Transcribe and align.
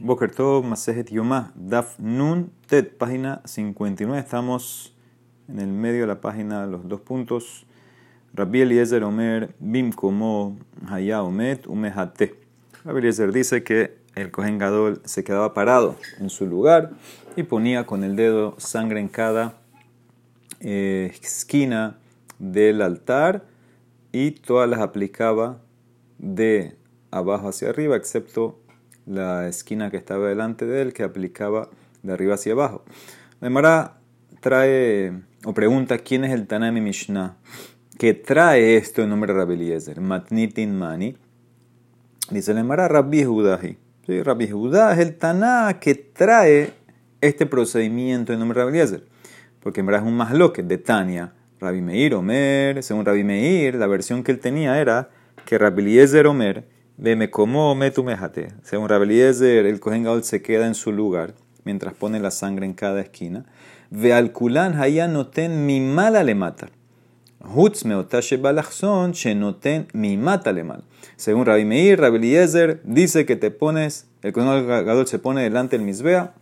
Boker 0.00 0.30
Tov, 0.30 0.64
Masejet 0.64 1.10
Yomah, 1.10 1.50
Daf 1.56 1.98
Nun 1.98 2.52
Tet, 2.68 2.96
página 2.96 3.42
59. 3.44 4.16
Estamos 4.16 4.94
en 5.48 5.58
el 5.58 5.66
medio 5.66 6.02
de 6.02 6.06
la 6.06 6.20
página, 6.20 6.66
los 6.66 6.88
dos 6.88 7.00
puntos. 7.00 7.66
Rabbi 8.32 8.60
Eliezer 8.60 9.02
Omer, 9.02 9.56
Bim 9.58 9.90
Komo, 9.90 10.56
Haya 10.88 11.24
Omet, 11.24 11.66
Umehate. 11.66 12.36
Rabbi 12.84 13.00
Eliezer 13.00 13.32
dice 13.32 13.64
que 13.64 13.98
el 14.14 14.30
Kohen 14.30 14.58
Gadol 14.58 15.02
se 15.04 15.24
quedaba 15.24 15.52
parado 15.52 15.96
en 16.20 16.30
su 16.30 16.46
lugar 16.46 16.92
y 17.34 17.42
ponía 17.42 17.84
con 17.84 18.04
el 18.04 18.14
dedo 18.14 18.54
sangre 18.58 19.00
en 19.00 19.08
cada 19.08 19.58
eh, 20.60 21.12
esquina 21.20 21.98
del 22.38 22.82
altar 22.82 23.46
y 24.12 24.30
todas 24.30 24.70
las 24.70 24.78
aplicaba 24.78 25.58
de 26.18 26.76
abajo 27.10 27.48
hacia 27.48 27.70
arriba, 27.70 27.96
excepto 27.96 28.60
la 29.08 29.48
esquina 29.48 29.90
que 29.90 29.96
estaba 29.96 30.28
delante 30.28 30.66
de 30.66 30.82
él, 30.82 30.92
que 30.92 31.02
aplicaba 31.02 31.68
de 32.02 32.12
arriba 32.12 32.34
hacia 32.34 32.52
abajo. 32.52 32.84
Demara 33.40 33.98
trae 34.40 35.12
o 35.44 35.54
pregunta 35.54 35.98
quién 35.98 36.24
es 36.24 36.32
el 36.32 36.46
Tanami 36.46 36.80
Mishnah 36.80 37.36
que 37.98 38.14
trae 38.14 38.76
esto 38.76 39.02
en 39.02 39.10
nombre 39.10 39.32
de 39.32 39.40
Rabbi 39.40 39.54
Eliezer, 39.54 40.00
Matnitin 40.00 40.78
Mani. 40.78 41.16
Dice 42.30 42.52
Emara 42.52 42.86
Rabbi 42.86 43.24
Judahi. 43.24 43.76
Sí, 44.06 44.22
Rabbi 44.22 44.48
Judá 44.48 44.92
es 44.92 45.00
el 45.00 45.16
Taná 45.16 45.78
que 45.80 45.96
trae 45.96 46.72
este 47.20 47.44
procedimiento 47.44 48.32
en 48.32 48.38
nombre 48.38 48.60
de 48.60 48.64
Rabbi 48.64 48.78
Eliezer. 48.78 49.04
Porque 49.60 49.80
en 49.80 49.86
verdad 49.86 50.02
es 50.02 50.08
un 50.08 50.16
masloque 50.16 50.62
de 50.62 50.78
Tania. 50.78 51.32
Rabbi 51.58 51.82
Meir 51.82 52.14
Omer, 52.14 52.84
según 52.84 53.04
Rabbi 53.04 53.24
Meir, 53.24 53.74
la 53.74 53.88
versión 53.88 54.22
que 54.22 54.30
él 54.30 54.38
tenía 54.38 54.80
era 54.80 55.10
que 55.44 55.58
Rabbi 55.58 55.82
Eliezer 55.82 56.28
Omer 56.28 56.68
me 56.98 57.30
como 57.30 57.74
metu 57.74 58.02
mejate. 58.02 58.48
Según 58.62 58.88
Rabeliezer, 58.88 59.66
el 59.66 59.80
Kohen 59.80 60.02
Gadol 60.04 60.24
se 60.24 60.42
queda 60.42 60.66
en 60.66 60.74
su 60.74 60.92
lugar 60.92 61.34
mientras 61.64 61.94
pone 61.94 62.18
la 62.18 62.30
sangre 62.30 62.66
en 62.66 62.74
cada 62.74 63.00
esquina. 63.00 63.44
Ve 63.90 64.12
al 64.12 64.32
kulan 64.32 64.80
haya 64.80 65.06
noten 65.06 65.64
mi 65.64 65.80
mala 65.80 66.24
le 66.24 66.34
mata. 66.34 66.68
Hutz 67.40 67.84
meotashe 67.84 68.36
balachson 68.36 69.12
she 69.12 69.34
noten 69.34 69.86
mi 69.92 70.16
mata 70.16 70.52
le 70.52 70.64
mal. 70.64 70.82
Según 71.16 71.46
Rabbi 71.46 71.64
Meir, 71.64 72.00
Rabeliezer 72.00 72.80
dice 72.84 73.24
que 73.24 73.36
te 73.36 73.50
pones, 73.50 74.08
el 74.22 74.32
Kohen 74.32 74.66
Gadol 74.66 75.06
se 75.06 75.18
pone 75.18 75.42
delante 75.42 75.76
del 75.78 75.86
misbea, 75.86 76.34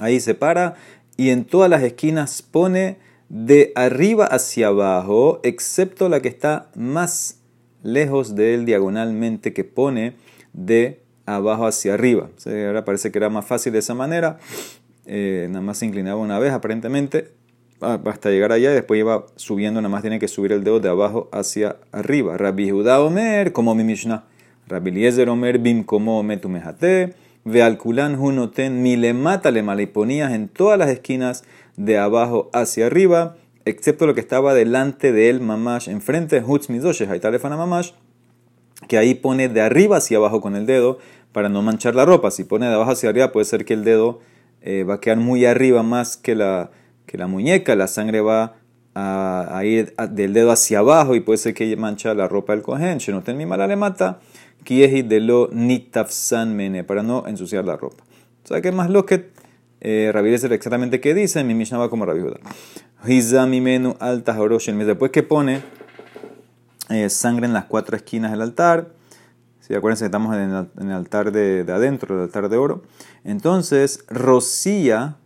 ahí 0.00 0.18
se 0.20 0.34
para 0.34 0.74
y 1.16 1.30
en 1.30 1.44
todas 1.44 1.70
las 1.70 1.82
esquinas 1.82 2.42
pone 2.42 2.98
de 3.28 3.72
arriba 3.76 4.24
hacia 4.26 4.68
abajo, 4.68 5.40
excepto 5.42 6.08
la 6.08 6.20
que 6.20 6.28
está 6.28 6.70
más 6.74 7.37
lejos 7.82 8.34
de 8.34 8.54
él 8.54 8.64
diagonalmente 8.64 9.52
que 9.52 9.64
pone 9.64 10.14
de 10.52 11.00
abajo 11.26 11.66
hacia 11.66 11.94
arriba. 11.94 12.30
ahora 12.46 12.84
parece 12.84 13.10
que 13.12 13.18
era 13.18 13.30
más 13.30 13.44
fácil 13.44 13.72
de 13.72 13.80
esa 13.80 13.94
manera. 13.94 14.38
Eh, 15.06 15.46
nada 15.48 15.62
más 15.62 15.78
se 15.78 15.86
inclinaba 15.86 16.20
una 16.20 16.38
vez 16.38 16.52
aparentemente 16.52 17.32
hasta 17.80 18.30
llegar 18.30 18.52
allá 18.52 18.72
y 18.72 18.74
después 18.74 18.98
iba 18.98 19.26
subiendo, 19.36 19.80
nada 19.80 19.90
más 19.90 20.02
tiene 20.02 20.18
que 20.18 20.28
subir 20.28 20.52
el 20.52 20.64
dedo 20.64 20.80
de 20.80 20.88
abajo 20.88 21.28
hacia 21.32 21.76
arriba. 21.92 22.36
Rabbi 22.36 22.70
Judá 22.70 23.00
Omer, 23.00 23.52
como 23.52 23.74
mi 23.74 23.84
Mishnah. 23.84 24.24
Rabbi 24.66 24.90
Eliezer 24.90 25.28
Omer, 25.28 25.58
bim 25.58 25.84
como 25.84 26.22
metu 26.22 26.48
mejate. 26.48 27.14
Ve 27.44 27.62
al 27.62 27.78
kulan 27.78 28.18
hunoten 28.18 28.82
mi 28.82 28.96
le 28.96 29.14
mata 29.14 29.50
le 29.50 29.62
y 29.82 29.86
ponías 29.86 30.32
en 30.32 30.48
todas 30.48 30.78
las 30.78 30.90
esquinas 30.90 31.44
de 31.76 31.96
abajo 31.96 32.50
hacia 32.52 32.86
arriba 32.86 33.36
excepto 33.68 34.06
lo 34.06 34.14
que 34.14 34.20
estaba 34.20 34.54
delante 34.54 35.12
de 35.12 35.30
él, 35.30 35.40
mamash, 35.40 35.88
enfrente 35.88 36.42
Hutz 36.44 36.68
Midoshe, 36.68 37.06
Haitalefana 37.06 37.56
mamash, 37.56 37.92
que 38.88 38.98
ahí 38.98 39.14
pone 39.14 39.48
de 39.48 39.60
arriba 39.60 39.98
hacia 39.98 40.18
abajo 40.18 40.40
con 40.40 40.56
el 40.56 40.66
dedo 40.66 40.98
para 41.32 41.48
no 41.48 41.62
manchar 41.62 41.94
la 41.94 42.04
ropa. 42.04 42.30
Si 42.30 42.44
pone 42.44 42.66
de 42.66 42.74
abajo 42.74 42.92
hacia 42.92 43.10
arriba, 43.10 43.32
puede 43.32 43.44
ser 43.44 43.64
que 43.64 43.74
el 43.74 43.84
dedo 43.84 44.20
eh, 44.62 44.84
va 44.84 44.94
a 44.94 45.00
quedar 45.00 45.18
muy 45.18 45.44
arriba 45.44 45.82
más 45.82 46.16
que 46.16 46.34
la, 46.34 46.70
que 47.06 47.18
la 47.18 47.26
muñeca, 47.26 47.76
la 47.76 47.88
sangre 47.88 48.20
va 48.20 48.56
a, 48.94 49.62
ir 49.64 49.94
del 50.10 50.32
dedo 50.32 50.50
hacia 50.50 50.80
abajo 50.80 51.14
y 51.14 51.20
puede 51.20 51.38
ser 51.38 51.54
que 51.54 51.76
mancha 51.76 52.14
la 52.14 52.26
ropa 52.26 52.52
del 52.52 52.62
cohen. 52.62 52.98
no 53.08 53.22
ten 53.22 53.36
mi 53.36 53.46
mala 53.46 53.66
le 53.66 53.76
mata, 53.76 54.18
kiehi 54.64 55.02
de 55.02 55.20
lo 55.20 55.48
nitafsan 55.52 56.56
mene, 56.56 56.82
para 56.84 57.02
no 57.02 57.26
ensuciar 57.26 57.64
la 57.64 57.76
ropa. 57.76 58.02
O 58.44 58.48
sea 58.48 58.60
que 58.60 58.72
más 58.72 58.90
lo 58.90 59.06
que 59.06 59.30
eh, 59.80 60.10
exactamente 60.12 61.00
qué 61.00 61.14
dice, 61.14 61.44
mi 61.44 61.54
Mishnah 61.54 61.78
va 61.78 61.90
como 61.90 62.04
Rabbi 62.04 62.22
Hizamimenu 63.06 63.96
alta 64.00 64.34
Después 64.34 65.10
que 65.10 65.22
pone 65.22 65.62
eh, 66.90 67.08
sangre 67.08 67.46
en 67.46 67.52
las 67.52 67.66
cuatro 67.66 67.96
esquinas 67.96 68.32
del 68.32 68.42
altar, 68.42 68.88
si 69.60 69.74
acuérdense 69.74 70.04
que 70.04 70.06
estamos 70.06 70.34
en 70.34 70.88
el, 70.88 70.92
altar 70.92 71.30
de, 71.30 71.64
adentro, 71.68 72.16
el 72.16 72.22
altar 72.22 72.48
de 72.48 72.56
oro, 72.56 72.82
entonces 73.24 74.04
rocía 74.08 75.16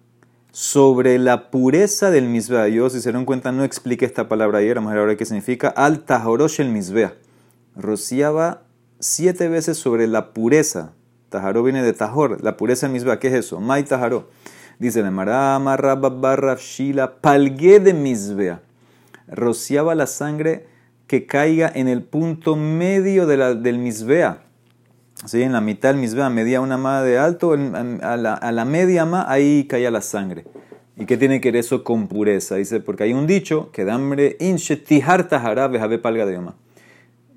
sobre 0.51 1.19
la 1.19 1.51
pureza 1.51 2.11
del 2.11 2.29
misbea. 2.29 2.69
Yo, 2.69 2.91
si 2.91 3.01
se 3.01 3.09
dieron 3.09 3.25
cuenta, 3.25 3.53
no 3.53 3.65
expliqué 3.65 4.05
esta 4.05 4.29
palabra 4.29 4.59
ayer, 4.59 4.75
vamos 4.75 4.91
a 4.91 4.95
ver 4.95 5.01
ahora 5.01 5.17
qué 5.17 5.25
significa. 5.25 5.69
Al 5.69 6.05
el 6.59 6.69
misbea. 6.69 7.15
Rociaba 7.77 8.63
siete 8.99 9.49
veces 9.49 9.79
sobre 9.79 10.07
la 10.07 10.33
pureza. 10.33 10.93
Tajaró 11.31 11.63
viene 11.63 11.83
de 11.83 11.93
tajor, 11.95 12.43
la 12.43 12.57
pureza 12.57 12.87
del 12.87 12.95
misbea. 12.95 13.19
¿Qué 13.19 13.29
es 13.29 13.35
eso? 13.35 13.61
Mai 13.61 13.85
tajaró. 13.85 14.29
Dice 14.83 15.01
la 15.01 15.13
Marama 15.13 15.77
Barra 15.77 16.57
Shila, 16.59 17.21
palgué 17.21 17.79
de 17.79 17.95
misbea. 17.95 18.63
Rociaba 19.29 19.95
la 19.95 20.09
sangre 20.09 20.67
que 21.07 21.25
caiga 21.25 21.71
en 21.73 21.87
el 21.87 22.03
punto 22.03 22.57
medio 22.57 23.29
de 23.29 23.37
la, 23.37 23.55
del 23.55 23.79
misbea. 23.79 24.43
¿Sí? 25.25 25.41
En 25.43 25.53
la 25.53 25.61
mitad 25.61 25.91
del 25.91 25.99
misbea, 25.99 26.31
medía 26.31 26.61
una 26.61 26.79
ma 26.79 27.01
de 27.03 27.17
alto, 27.17 27.53
a 27.53 28.17
la, 28.17 28.35
a 28.35 28.51
la 28.51 28.65
media 28.65 29.05
ma, 29.05 29.25
ahí 29.31 29.69
caía 29.69 29.93
la 29.93 30.01
sangre. 30.01 30.47
¿Y 30.97 31.07
qué 31.07 31.17
tiene 31.17 31.41
que 31.41 31.53
ver 31.53 31.61
eso 31.61 31.85
con 31.85 32.09
pureza? 32.09 32.57
Dice, 32.57 32.81
porque 32.81 33.05
hay 33.05 33.13
un 33.13 33.29
dicho 33.29 33.71
que 33.71 33.85
da 33.85 33.95
hambre, 33.95 34.37
inche 34.41 34.77
tihar 34.77 35.29
tahara 35.29 35.69
vejabe 35.69 35.99
palga 35.99 36.27
de 36.27 36.33
yoma. 36.33 36.57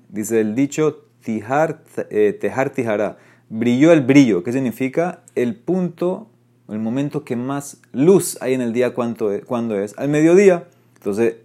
Dice 0.08 0.40
el 0.40 0.56
dicho, 0.56 1.04
tihar, 1.22 1.84
eh, 2.10 2.36
tijara. 2.74 3.18
Brilló 3.48 3.92
el 3.92 4.00
brillo. 4.00 4.42
¿Qué 4.42 4.50
significa? 4.50 5.20
El 5.36 5.54
punto 5.54 6.26
el 6.68 6.78
momento 6.80 7.24
que 7.24 7.36
más 7.36 7.78
luz 7.92 8.38
hay 8.40 8.54
en 8.54 8.60
el 8.60 8.72
día, 8.72 8.92
¿cuánto 8.94 9.32
es? 9.32 9.44
¿cuándo 9.44 9.78
es? 9.78 9.94
Al 9.98 10.08
mediodía. 10.08 10.64
Entonces, 10.96 11.36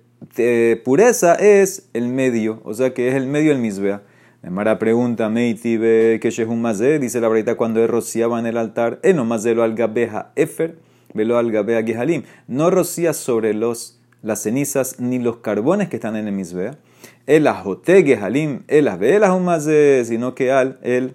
pureza 0.84 1.36
es 1.36 1.90
el 1.94 2.08
medio, 2.08 2.62
o 2.64 2.74
sea 2.74 2.94
que 2.94 3.10
es 3.10 3.16
el 3.16 3.28
medio 3.28 3.52
del 3.52 3.60
misbea. 3.60 4.02
Mara 4.44 4.80
pregunta, 4.80 5.30
Meitibe, 5.30 6.20
que 6.20 6.46
mazé, 6.48 6.98
dice 6.98 7.22
la 7.22 7.30
verdad 7.30 7.56
cuando 7.56 7.84
él 7.84 7.88
rociaba 7.88 8.40
en 8.40 8.48
el 8.48 8.58
altar, 8.58 9.00
eno 9.04 9.24
mazelo 9.24 9.62
al 9.62 9.76
gabeja 9.76 10.32
efer, 10.36 10.80
velo 11.14 11.38
al 11.38 11.52
gehalim. 11.52 12.24
No 12.48 12.72
rocía 12.72 13.14
sobre 13.14 13.54
los, 13.54 14.00
las 14.24 14.42
cenizas 14.42 15.00
ni 15.00 15.20
los 15.20 15.38
carbones 15.38 15.90
que 15.90 15.98
están 15.98 16.16
en 16.16 16.28
el 16.28 16.34
misbea. 16.34 16.80
El 17.28 17.46
ajote 17.46 18.02
gehalim, 18.04 18.64
el 18.68 18.90
velas 18.98 19.40
mazé, 19.40 20.04
sino 20.06 20.34
que 20.34 20.52
al, 20.52 20.80
él 20.82 21.14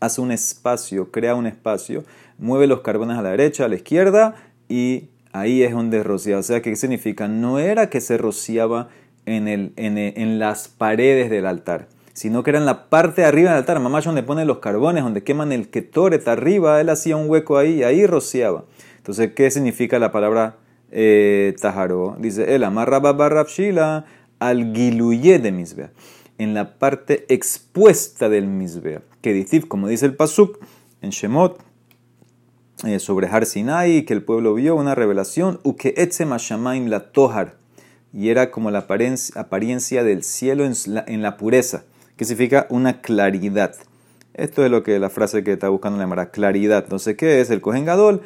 hace 0.00 0.20
un 0.20 0.32
espacio, 0.32 1.12
crea 1.12 1.36
un 1.36 1.46
espacio 1.46 2.02
mueve 2.40 2.66
los 2.66 2.80
carbones 2.80 3.18
a 3.18 3.22
la 3.22 3.30
derecha, 3.30 3.66
a 3.66 3.68
la 3.68 3.76
izquierda 3.76 4.34
y 4.68 5.10
ahí 5.32 5.62
es 5.62 5.72
donde 5.72 6.02
rocía. 6.02 6.38
O 6.38 6.42
sea, 6.42 6.62
¿qué 6.62 6.74
significa? 6.74 7.28
No 7.28 7.58
era 7.58 7.90
que 7.90 8.00
se 8.00 8.18
rociaba 8.18 8.88
en, 9.26 9.46
el, 9.46 9.72
en, 9.76 10.38
las 10.38 10.68
paredes 10.68 11.30
del 11.30 11.46
altar, 11.46 11.88
sino 12.14 12.42
que 12.42 12.50
era 12.50 12.58
en 12.58 12.66
la 12.66 12.88
parte 12.88 13.22
de 13.22 13.28
arriba 13.28 13.50
del 13.50 13.58
altar. 13.58 13.78
Mamá, 13.80 14.00
donde 14.00 14.22
pone 14.22 14.44
los 14.44 14.58
carbones, 14.58 15.04
donde 15.04 15.22
queman 15.22 15.52
el 15.52 15.68
ketoret 15.68 16.26
arriba, 16.26 16.80
él 16.80 16.88
hacía 16.88 17.16
un 17.16 17.28
hueco 17.30 17.58
ahí 17.58 17.80
y 17.80 17.82
ahí 17.84 18.06
rociaba. 18.06 18.64
Entonces, 18.96 19.32
¿qué 19.34 19.50
significa 19.50 19.98
la 19.98 20.10
palabra 20.10 20.56
eh? 20.90 21.54
Dice, 22.18 22.54
el 22.54 22.64
amarra 22.64 23.00
shila 23.44 24.04
al 24.38 24.72
giluye 24.74 25.38
de 25.38 25.52
misbea. 25.52 25.92
En 26.38 26.54
la 26.54 26.78
parte 26.78 27.26
expuesta 27.28 28.28
del 28.28 28.46
misbea. 28.46 29.02
Que 29.20 29.46
como 29.68 29.88
dice 29.88 30.06
el 30.06 30.16
pasuk 30.16 30.58
en 31.02 31.10
Shemot 31.10 31.62
eh, 32.84 32.98
sobre 32.98 33.26
Har 33.28 33.46
Sinai, 33.46 34.04
que 34.04 34.14
el 34.14 34.22
pueblo 34.22 34.54
vio 34.54 34.74
una 34.74 34.94
revelación, 34.94 35.60
uke 35.64 35.94
la 36.86 37.12
tohar, 37.12 37.56
y 38.12 38.30
era 38.30 38.50
como 38.50 38.70
la 38.70 38.86
apariencia 39.34 40.02
del 40.02 40.24
cielo 40.24 40.64
en 40.64 40.74
la, 40.86 41.04
la, 41.06 41.36
pureza, 41.36 41.84
que 42.16 42.24
significa 42.24 42.66
una 42.70 43.00
claridad. 43.00 43.74
Esto 44.34 44.64
es 44.64 44.70
lo 44.70 44.82
que 44.82 44.98
la 44.98 45.10
frase 45.10 45.44
que 45.44 45.52
está 45.52 45.68
buscando 45.68 45.98
llamar 45.98 46.30
claridad. 46.30 46.84
Entonces, 46.84 47.16
¿qué 47.16 47.40
es? 47.40 47.50
El 47.50 47.60
Kohen 47.60 47.84
Gadol 47.84 48.22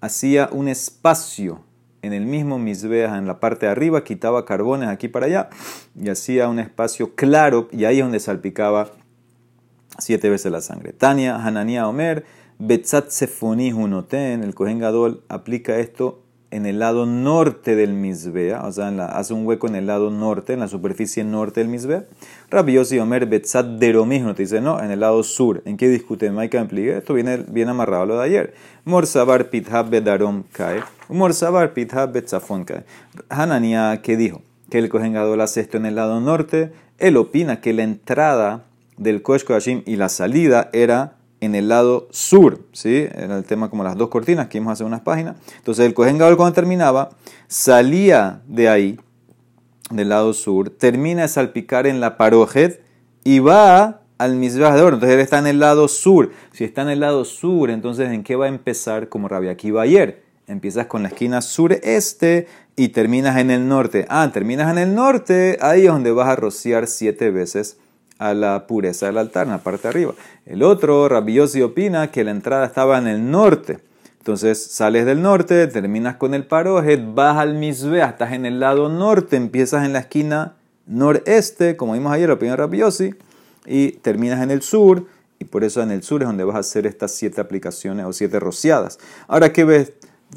hacía 0.00 0.48
un 0.52 0.68
espacio 0.68 1.64
en 2.02 2.12
el 2.12 2.26
mismo 2.26 2.58
Misbeah, 2.58 3.18
en 3.18 3.26
la 3.26 3.40
parte 3.40 3.66
de 3.66 3.72
arriba, 3.72 4.04
quitaba 4.04 4.44
carbones 4.44 4.88
aquí 4.88 5.08
para 5.08 5.26
allá, 5.26 5.48
y 6.00 6.08
hacía 6.08 6.48
un 6.48 6.58
espacio 6.58 7.14
claro, 7.14 7.68
y 7.72 7.84
ahí 7.84 7.98
es 7.98 8.04
donde 8.04 8.20
salpicaba 8.20 8.92
siete 9.98 10.30
veces 10.30 10.52
la 10.52 10.60
sangre. 10.60 10.92
Tania, 10.92 11.36
Hananía, 11.44 11.88
Omer, 11.88 12.24
Betzat 12.60 13.10
Sefoni 13.10 13.72
Hunoten, 13.72 14.42
el 14.42 14.52
Kohen 14.52 14.80
Gadol 14.80 15.22
aplica 15.28 15.78
esto 15.78 16.24
en 16.50 16.66
el 16.66 16.80
lado 16.80 17.06
norte 17.06 17.76
del 17.76 17.92
Misbea, 17.92 18.62
o 18.64 18.72
sea, 18.72 18.88
hace 18.88 19.32
un 19.32 19.46
hueco 19.46 19.68
en 19.68 19.76
el 19.76 19.86
lado 19.86 20.10
norte, 20.10 20.54
en 20.54 20.60
la 20.60 20.66
superficie 20.66 21.22
norte 21.22 21.60
del 21.60 21.68
Misbea. 21.68 22.06
Rabbi 22.50 22.72
Yossi 22.72 22.98
Omer 22.98 23.26
Betzat 23.26 23.64
Deromismo 23.64 24.34
te 24.34 24.42
dice, 24.42 24.60
no, 24.60 24.82
en 24.82 24.90
el 24.90 24.98
lado 24.98 25.22
sur. 25.22 25.62
¿En 25.66 25.76
qué 25.76 25.88
discute 25.88 26.32
Maika 26.32 26.60
Ampligue? 26.60 26.98
Esto 26.98 27.14
viene 27.14 27.44
bien 27.46 27.68
amarrado 27.68 28.02
a 28.02 28.06
lo 28.06 28.18
de 28.18 28.24
ayer. 28.24 28.54
Morsabar 28.84 29.50
Pithab 29.50 29.90
Bedarom 29.90 30.42
Kae, 30.50 30.82
Morsabar 31.08 31.74
Pithab 31.74 32.10
Betzafon 32.10 32.64
Kae. 32.64 32.82
Hanania, 33.28 34.00
¿qué 34.02 34.16
dijo? 34.16 34.42
Que 34.68 34.78
el 34.78 34.88
Kohen 34.88 35.12
Gadol 35.12 35.42
hace 35.42 35.60
esto 35.60 35.76
en 35.76 35.86
el 35.86 35.94
lado 35.94 36.20
norte. 36.20 36.72
Él 36.98 37.18
opina 37.18 37.60
que 37.60 37.72
la 37.72 37.84
entrada 37.84 38.64
del 38.96 39.22
Kosh 39.22 39.44
y 39.86 39.94
la 39.94 40.08
salida 40.08 40.70
era 40.72 41.17
en 41.40 41.54
el 41.54 41.68
lado 41.68 42.08
sur, 42.10 42.60
¿sí? 42.72 43.06
Era 43.14 43.36
el 43.36 43.44
tema 43.44 43.70
como 43.70 43.84
las 43.84 43.96
dos 43.96 44.08
cortinas 44.08 44.48
que 44.48 44.58
vimos 44.58 44.72
hace 44.72 44.84
unas 44.84 45.02
páginas. 45.02 45.36
Entonces 45.56 45.86
el 45.86 45.94
Kohen 45.94 46.18
Gadol 46.18 46.36
cuando 46.36 46.54
terminaba, 46.54 47.10
salía 47.46 48.42
de 48.46 48.68
ahí, 48.68 49.00
del 49.90 50.10
lado 50.10 50.32
sur, 50.34 50.70
termina 50.70 51.22
de 51.22 51.28
salpicar 51.28 51.86
en 51.86 52.00
la 52.00 52.16
parojet 52.16 52.82
y 53.24 53.38
va 53.38 54.02
al 54.18 54.34
Mizbeach 54.34 54.74
de. 54.74 54.94
Entonces 54.94 55.10
él 55.10 55.20
está 55.20 55.38
en 55.38 55.46
el 55.46 55.60
lado 55.60 55.88
sur. 55.88 56.32
Si 56.52 56.64
está 56.64 56.82
en 56.82 56.90
el 56.90 57.00
lado 57.00 57.24
sur, 57.24 57.70
entonces 57.70 58.10
¿en 58.10 58.24
qué 58.24 58.36
va 58.36 58.46
a 58.46 58.48
empezar? 58.48 59.08
Como 59.08 59.28
Rabia 59.28 59.56
ayer. 59.80 60.22
Empiezas 60.46 60.86
con 60.86 61.02
la 61.02 61.08
esquina 61.08 61.42
sureste 61.42 62.48
y 62.74 62.88
terminas 62.88 63.36
en 63.36 63.50
el 63.50 63.68
norte. 63.68 64.06
Ah, 64.08 64.30
terminas 64.32 64.70
en 64.70 64.78
el 64.78 64.94
norte, 64.94 65.58
ahí 65.60 65.82
es 65.82 65.92
donde 65.92 66.10
vas 66.10 66.28
a 66.28 66.36
rociar 66.36 66.86
siete 66.86 67.30
veces 67.30 67.78
a 68.18 68.34
la 68.34 68.66
pureza 68.66 69.06
del 69.06 69.18
altar, 69.18 69.46
en 69.46 69.52
la 69.52 69.58
parte 69.58 69.82
de 69.82 69.88
arriba. 69.88 70.14
El 70.46 70.62
otro, 70.62 71.08
Rabiosi, 71.08 71.62
opina 71.62 72.10
que 72.10 72.24
la 72.24 72.32
entrada 72.32 72.66
estaba 72.66 72.98
en 72.98 73.06
el 73.06 73.30
norte. 73.30 73.78
Entonces 74.18 74.62
sales 74.62 75.06
del 75.06 75.22
norte, 75.22 75.66
terminas 75.68 76.16
con 76.16 76.34
el 76.34 76.44
parojet, 76.44 77.00
vas 77.14 77.38
al 77.38 77.54
misbe, 77.54 78.02
estás 78.02 78.32
en 78.32 78.44
el 78.44 78.60
lado 78.60 78.88
norte, 78.88 79.36
empiezas 79.36 79.86
en 79.86 79.94
la 79.94 80.00
esquina 80.00 80.56
noreste, 80.86 81.76
como 81.76 81.94
vimos 81.94 82.12
ayer, 82.12 82.28
la 82.28 82.34
opinión 82.34 82.56
de 82.56 82.62
Rabiosi, 82.62 83.14
y 83.64 83.92
terminas 83.92 84.42
en 84.42 84.50
el 84.50 84.62
sur, 84.62 85.06
y 85.38 85.44
por 85.44 85.64
eso 85.64 85.82
en 85.82 85.92
el 85.92 86.02
sur 86.02 86.22
es 86.22 86.28
donde 86.28 86.44
vas 86.44 86.56
a 86.56 86.60
hacer 86.60 86.86
estas 86.86 87.12
siete 87.12 87.40
aplicaciones 87.40 88.04
o 88.04 88.12
siete 88.12 88.40
rociadas. 88.40 88.98
Ahora, 89.28 89.52
¿qué 89.52 89.64
ves? 89.64 89.92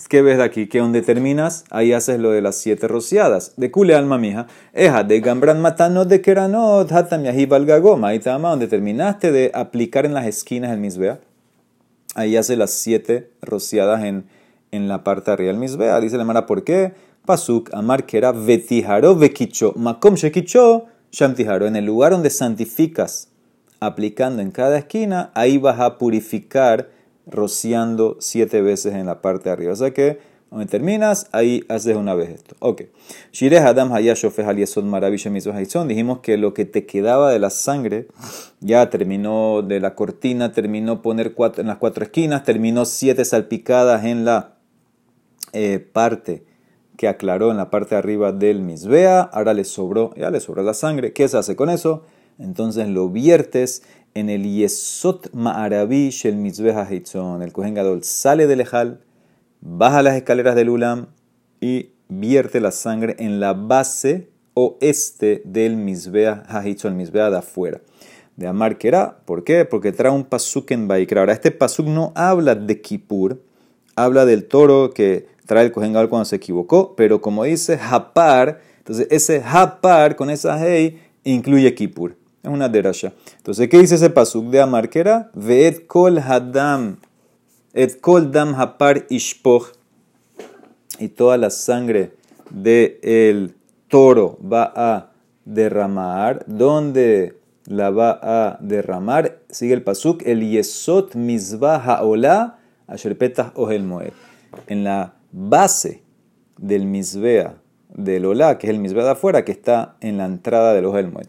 ¿Qué 0.08 0.22
ves 0.22 0.38
de 0.38 0.44
aquí? 0.44 0.68
Que 0.68 0.80
donde 0.80 1.02
terminas, 1.02 1.66
ahí 1.70 1.92
haces 1.92 2.18
lo 2.18 2.32
de 2.32 2.42
las 2.42 2.56
siete 2.56 2.88
rociadas. 2.88 3.54
De 3.58 3.72
cule 3.72 3.94
alma 3.94 4.18
mija. 4.18 4.48
Eja, 4.74 5.04
de 5.04 5.20
gambran 5.20 5.62
matanot 5.62 6.08
de 6.08 6.22
keranot, 6.22 6.90
hatam 6.92 7.24
valgagoma. 7.50 8.10
Ahí 8.10 8.18
está, 8.18 8.38
donde 8.38 8.68
terminaste 8.68 9.34
de 9.34 9.52
aplicar 9.54 10.06
en 10.06 10.14
las 10.14 10.26
esquinas 10.28 10.72
el 10.72 10.80
misbea. 10.80 11.20
Ahí 12.16 12.38
hace 12.38 12.56
las 12.56 12.72
siete 12.72 13.32
rociadas 13.42 14.04
en, 14.06 14.26
en 14.72 14.88
la 14.88 15.04
parte 15.04 15.32
arriba 15.32 15.52
del 15.52 15.60
misbea. 15.60 16.00
Dice 16.00 16.18
la 16.18 16.24
mara, 16.24 16.46
¿por 16.46 16.64
qué? 16.64 16.94
Pasuk, 17.26 17.74
amar 17.74 18.06
que 18.06 18.18
era 18.18 18.32
vetijaro 18.32 19.18
vekicho. 19.18 19.74
Makom 19.76 20.16
shekicho, 20.16 20.86
shamtijaro. 21.12 21.68
En 21.68 21.76
el 21.76 21.86
lugar 21.86 22.14
donde 22.14 22.30
santificas, 22.30 23.28
aplicando 23.82 24.42
en 24.42 24.52
cada 24.52 24.78
esquina, 24.78 25.32
ahí 25.36 25.58
vas 25.58 25.82
a 25.82 25.98
purificar 25.98 26.90
rociando 27.26 28.18
siete 28.20 28.62
veces 28.62 28.94
en 28.94 29.06
la 29.06 29.22
parte 29.22 29.46
de 29.46 29.54
arriba. 29.54 29.74
O 29.74 29.76
sea 29.76 29.92
que, 29.92 30.20
donde 30.50 30.66
terminas, 30.66 31.28
ahí 31.32 31.64
haces 31.70 31.96
una 31.96 32.14
vez 32.14 32.30
esto. 32.30 32.56
Ok. 32.60 32.84
Adam 33.66 33.94
Dijimos 35.88 36.20
que 36.20 36.38
lo 36.38 36.54
que 36.54 36.66
te 36.66 36.86
quedaba 36.86 37.32
de 37.32 37.40
la 37.40 37.50
sangre 37.50 38.08
ya 38.60 38.90
terminó 38.90 39.62
de 39.62 39.80
la 39.80 39.96
cortina, 39.96 40.52
terminó 40.52 41.02
poner 41.02 41.34
en 41.58 41.68
las 41.68 41.78
cuatro 41.78 42.04
esquinas, 42.04 42.44
terminó 42.44 42.86
siete 42.86 43.24
salpicadas 43.24 44.04
en 44.06 44.26
la 44.26 44.56
eh, 45.54 45.80
parte 45.80 46.46
que 46.98 47.08
aclaró 47.08 47.50
en 47.50 47.58
la 47.58 47.70
parte 47.72 47.96
de 47.96 48.00
arriba 48.00 48.32
del 48.32 48.62
misbea. 48.62 49.22
Ahora 49.22 49.54
le 49.54 49.64
sobró, 49.64 50.14
ya 50.16 50.30
le 50.30 50.40
sobró 50.40 50.64
la 50.64 50.74
sangre. 50.74 51.14
¿Qué 51.14 51.28
se 51.28 51.38
hace 51.38 51.56
con 51.56 51.70
eso? 51.70 52.04
Entonces 52.38 52.88
lo 52.90 53.10
viertes 53.10 53.84
en 54.14 54.30
el 54.30 54.44
Yesot 54.44 55.34
Ma'arabi 55.34 56.10
Shel 56.10 56.36
Mitzveh. 56.36 56.76
El 57.42 57.52
Kohen 57.54 57.74
Gadol 57.74 58.04
sale 58.04 58.48
del 58.48 58.62
Ejal, 58.62 59.02
baja 59.62 60.02
las 60.04 60.16
escaleras 60.16 60.56
del 60.56 60.70
Ulam 60.70 61.08
y 61.60 61.90
vierte 62.10 62.60
la 62.60 62.72
sangre 62.72 63.16
en 63.20 63.40
la 63.40 63.54
base 63.54 64.30
oeste 64.54 65.42
del 65.46 65.78
Mizbeah 65.78 66.44
HaHitzon, 66.48 66.92
el 66.92 66.98
Mizbeah 66.98 67.30
de 67.30 67.38
afuera. 67.38 67.82
De 68.36 68.48
Amar 68.48 68.78
Kera, 68.78 69.20
¿por 69.26 69.44
qué? 69.44 69.66
Porque 69.66 69.92
trae 69.92 70.12
un 70.12 70.24
pasuk 70.24 70.72
en 70.72 70.88
Baikra. 70.88 71.22
Ahora, 71.22 71.34
este 71.34 71.52
pasuk 71.52 71.88
no 71.88 72.12
habla 72.16 72.56
de 72.56 72.82
Kippur, 72.82 73.42
habla 73.96 74.26
del 74.26 74.46
toro 74.46 74.92
que 74.92 75.28
trae 75.46 75.66
el 75.66 75.72
Kohen 75.72 75.94
Gadol 75.94 76.10
cuando 76.10 76.26
se 76.26 76.38
equivocó, 76.38 76.96
pero 76.96 77.22
como 77.22 77.44
dice 77.44 77.78
Hapar, 77.82 78.62
entonces 78.80 79.08
ese 79.12 79.44
Hapar 79.46 80.16
con 80.16 80.30
esa 80.30 80.58
hey 80.60 81.00
incluye 81.24 81.74
Kippur. 81.76 82.16
Es 82.44 82.50
una 82.50 82.70
derasha. 82.70 83.14
Entonces, 83.38 83.70
¿qué 83.70 83.78
dice 83.78 83.96
ese 83.96 84.10
pasuk 84.10 84.46
de 84.46 84.62
Amar? 84.62 84.90
Que 84.90 85.00
era 85.00 85.30
Ve'et 85.34 85.86
kol 85.86 86.18
hadam, 86.18 86.98
et 87.74 88.02
kol 88.02 88.32
dam 88.32 88.56
hapar 88.56 89.06
ishpoch. 89.10 89.74
Y 91.00 91.10
toda 91.10 91.38
la 91.38 91.50
sangre 91.50 92.14
del 92.50 92.98
el 93.04 93.56
toro 93.88 94.40
va 94.42 94.74
a 94.76 95.12
derramar. 95.46 96.44
¿Dónde 96.48 97.38
la 97.66 97.92
va 97.92 98.20
a 98.22 98.58
derramar? 98.60 99.40
Sigue 99.50 99.74
el 99.74 99.84
pasuk. 99.84 100.22
El 100.26 100.42
yesot 100.50 101.16
mizbah 101.16 101.78
ha'olah 101.78 102.58
asher 102.88 103.18
petah 103.18 103.52
ohel 103.56 103.84
moed. 103.84 104.14
En 104.68 104.84
la 104.84 105.14
base 105.32 106.04
del 106.58 106.86
misbea 106.86 107.56
del 107.90 108.26
olá, 108.26 108.58
que 108.58 108.68
es 108.68 108.74
el 108.74 108.80
misbea 108.80 109.04
de 109.04 109.12
afuera, 109.12 109.46
que 109.46 109.52
está 109.52 109.96
en 110.02 110.18
la 110.18 110.26
entrada 110.26 110.74
del 110.74 110.86
ohel 110.86 111.12
moed. 111.12 111.28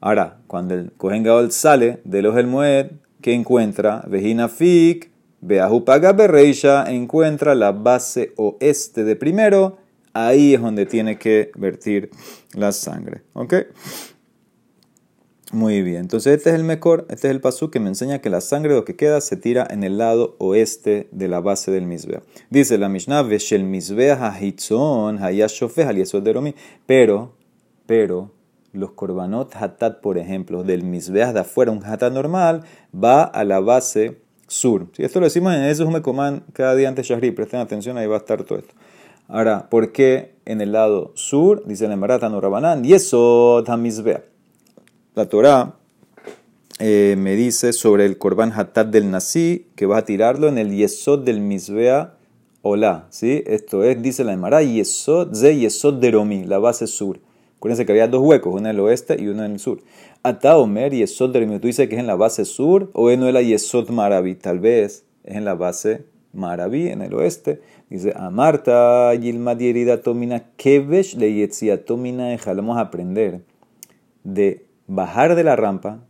Ahora, 0.00 0.38
cuando 0.46 0.74
el 0.74 0.92
Kohen 0.92 1.22
Gadol 1.22 1.50
sale 1.50 2.00
de 2.04 2.22
los 2.22 2.44
Moed, 2.44 2.92
¿qué 3.20 3.34
encuentra? 3.34 4.04
Vejina 4.08 4.48
Fik, 4.48 5.10
Beahupaga 5.40 6.12
Berreisha, 6.12 6.84
encuentra 6.90 7.54
la 7.54 7.72
base 7.72 8.32
oeste 8.36 9.04
de 9.04 9.16
primero, 9.16 9.78
ahí 10.12 10.54
es 10.54 10.60
donde 10.60 10.86
tiene 10.86 11.18
que 11.18 11.50
vertir 11.56 12.10
la 12.54 12.72
sangre. 12.72 13.22
¿Ok? 13.32 13.54
Muy 15.50 15.82
bien, 15.82 16.02
entonces 16.02 16.36
este 16.36 16.50
es 16.50 16.56
el 16.56 16.64
mejor, 16.64 17.06
este 17.08 17.28
es 17.28 17.30
el 17.30 17.40
pasú 17.40 17.70
que 17.70 17.80
me 17.80 17.88
enseña 17.88 18.18
que 18.20 18.28
la 18.28 18.42
sangre 18.42 18.74
lo 18.74 18.84
que 18.84 18.96
queda 18.96 19.22
se 19.22 19.36
tira 19.36 19.66
en 19.70 19.82
el 19.82 19.96
lado 19.96 20.36
oeste 20.38 21.08
de 21.10 21.26
la 21.26 21.40
base 21.40 21.70
del 21.70 21.86
misbea. 21.86 22.22
Dice 22.50 22.76
la 22.76 22.90
Mishnah, 22.90 23.22
Veshel 23.22 23.64
misbea 23.64 24.30
hahitzon 24.30 25.22
hayashofeh 25.22 25.86
al 25.86 25.96
de 25.96 26.54
Pero, 26.84 27.32
pero, 27.86 28.30
los 28.72 28.92
korbanot 28.92 29.54
hatat, 29.54 30.00
por 30.00 30.18
ejemplo, 30.18 30.62
del 30.62 30.84
misbeas 30.84 31.34
de 31.34 31.40
afuera, 31.40 31.70
un 31.70 31.84
hatat 31.84 32.12
normal, 32.12 32.62
va 32.94 33.22
a 33.22 33.44
la 33.44 33.60
base 33.60 34.18
sur. 34.46 34.86
Si 34.92 35.04
esto 35.04 35.20
lo 35.20 35.26
decimos 35.26 35.54
en 35.54 35.64
eso, 35.64 35.88
me 35.90 36.02
coman 36.02 36.44
cada 36.52 36.74
día 36.74 36.88
antes 36.88 37.06
Shahri, 37.06 37.30
presten 37.30 37.60
atención, 37.60 37.98
ahí 37.98 38.06
va 38.06 38.16
a 38.16 38.18
estar 38.18 38.42
todo 38.44 38.58
esto. 38.58 38.74
Ahora, 39.28 39.68
¿por 39.68 39.92
qué 39.92 40.34
en 40.46 40.60
el 40.60 40.72
lado 40.72 41.12
sur? 41.14 41.62
Dice 41.66 41.84
el 41.84 41.92
Embarata 41.92 42.28
no 42.28 42.40
Rabanán, 42.40 42.84
y 42.84 42.94
eso 42.94 43.62
misbea. 43.78 44.24
La 45.14 45.26
Torah 45.26 45.74
eh, 46.78 47.16
me 47.18 47.34
dice 47.34 47.72
sobre 47.72 48.06
el 48.06 48.18
korban 48.18 48.52
hatat 48.52 48.88
del 48.88 49.10
nasi, 49.10 49.66
que 49.76 49.86
va 49.86 49.98
a 49.98 50.04
tirarlo 50.04 50.48
en 50.48 50.58
el 50.58 50.74
yesod 50.74 51.24
del 51.24 51.40
misbea 51.40 52.14
hola, 52.62 53.06
¿sí? 53.10 53.42
Esto 53.46 53.84
es, 53.84 54.00
dice 54.02 54.24
la 54.24 54.32
Emara, 54.32 54.62
yesod, 54.62 55.34
ze 55.34 55.56
yesod 55.56 55.94
de 55.94 56.10
romi, 56.10 56.44
la 56.44 56.58
base 56.58 56.86
sur. 56.86 57.18
Acuérdense 57.58 57.84
que 57.84 57.90
había 57.90 58.06
dos 58.06 58.22
huecos, 58.22 58.54
uno 58.54 58.68
en 58.68 58.76
el 58.76 58.80
oeste 58.80 59.16
y 59.20 59.26
uno 59.26 59.44
en 59.44 59.52
el 59.52 59.58
sur. 59.58 59.80
Ata 60.22 60.56
Omer 60.58 60.94
Yesod 60.94 61.32
Derimi, 61.32 61.58
tú 61.58 61.66
dices 61.66 61.88
que 61.88 61.96
es 61.96 62.00
en 62.00 62.06
la 62.06 62.14
base 62.14 62.44
sur 62.44 62.88
o 62.92 63.10
no 63.10 63.26
es 63.26 63.34
la 63.34 63.42
Yesod 63.42 63.90
Maraví, 63.90 64.36
tal 64.36 64.60
vez 64.60 65.04
es 65.24 65.36
en 65.36 65.44
la 65.44 65.54
base 65.54 66.04
Maraví, 66.32 66.86
en 66.86 67.02
el 67.02 67.12
oeste. 67.14 67.60
Dice, 67.90 68.12
a 68.14 68.30
Marta, 68.30 69.12
Yilma 69.14 69.56
Dierida 69.56 70.02
Tomina 70.02 70.44
Kevesh 70.56 71.16
le 71.16 71.32
Yetzia 71.34 71.84
Tomina 71.84 72.36
Vamos 72.46 72.76
a 72.76 72.82
aprender 72.82 73.40
de 74.22 74.64
bajar 74.86 75.34
de 75.34 75.42
la 75.42 75.56
rampa 75.56 76.04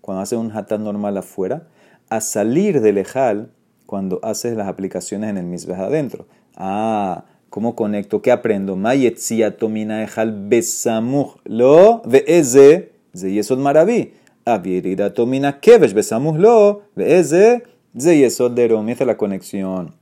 cuando 0.00 0.22
haces 0.22 0.38
un 0.38 0.56
hatat 0.56 0.78
normal 0.80 1.16
afuera, 1.16 1.66
a 2.10 2.20
salir 2.20 2.80
del 2.80 2.98
ejal 2.98 3.50
cuando 3.86 4.20
haces 4.22 4.56
las 4.56 4.68
aplicaciones 4.68 5.30
en 5.30 5.38
el 5.38 5.46
misbeh 5.46 5.74
adentro. 5.74 6.26
Ah, 6.54 7.24
¿Cómo 7.52 7.76
conecto? 7.76 8.22
¿Qué 8.22 8.32
aprendo? 8.32 8.76
Mayetzia 8.76 9.58
tomina 9.58 10.02
ejal 10.02 10.48
besamuj 10.48 11.36
lo 11.44 12.00
veeze 12.06 12.92
ze 13.14 13.30
yesod 13.30 13.58
maraví. 13.58 14.14
Avirida 14.46 15.12
tomina 15.12 15.60
kevesh 15.60 15.92
besamuj 15.92 16.38
lo 16.38 16.84
veeze 16.96 17.64
ze 17.94 18.16
yesod 18.16 18.52
derom. 18.52 18.88
Esta 18.88 19.04
es 19.04 19.08
la 19.08 19.18
conexión. 19.18 19.94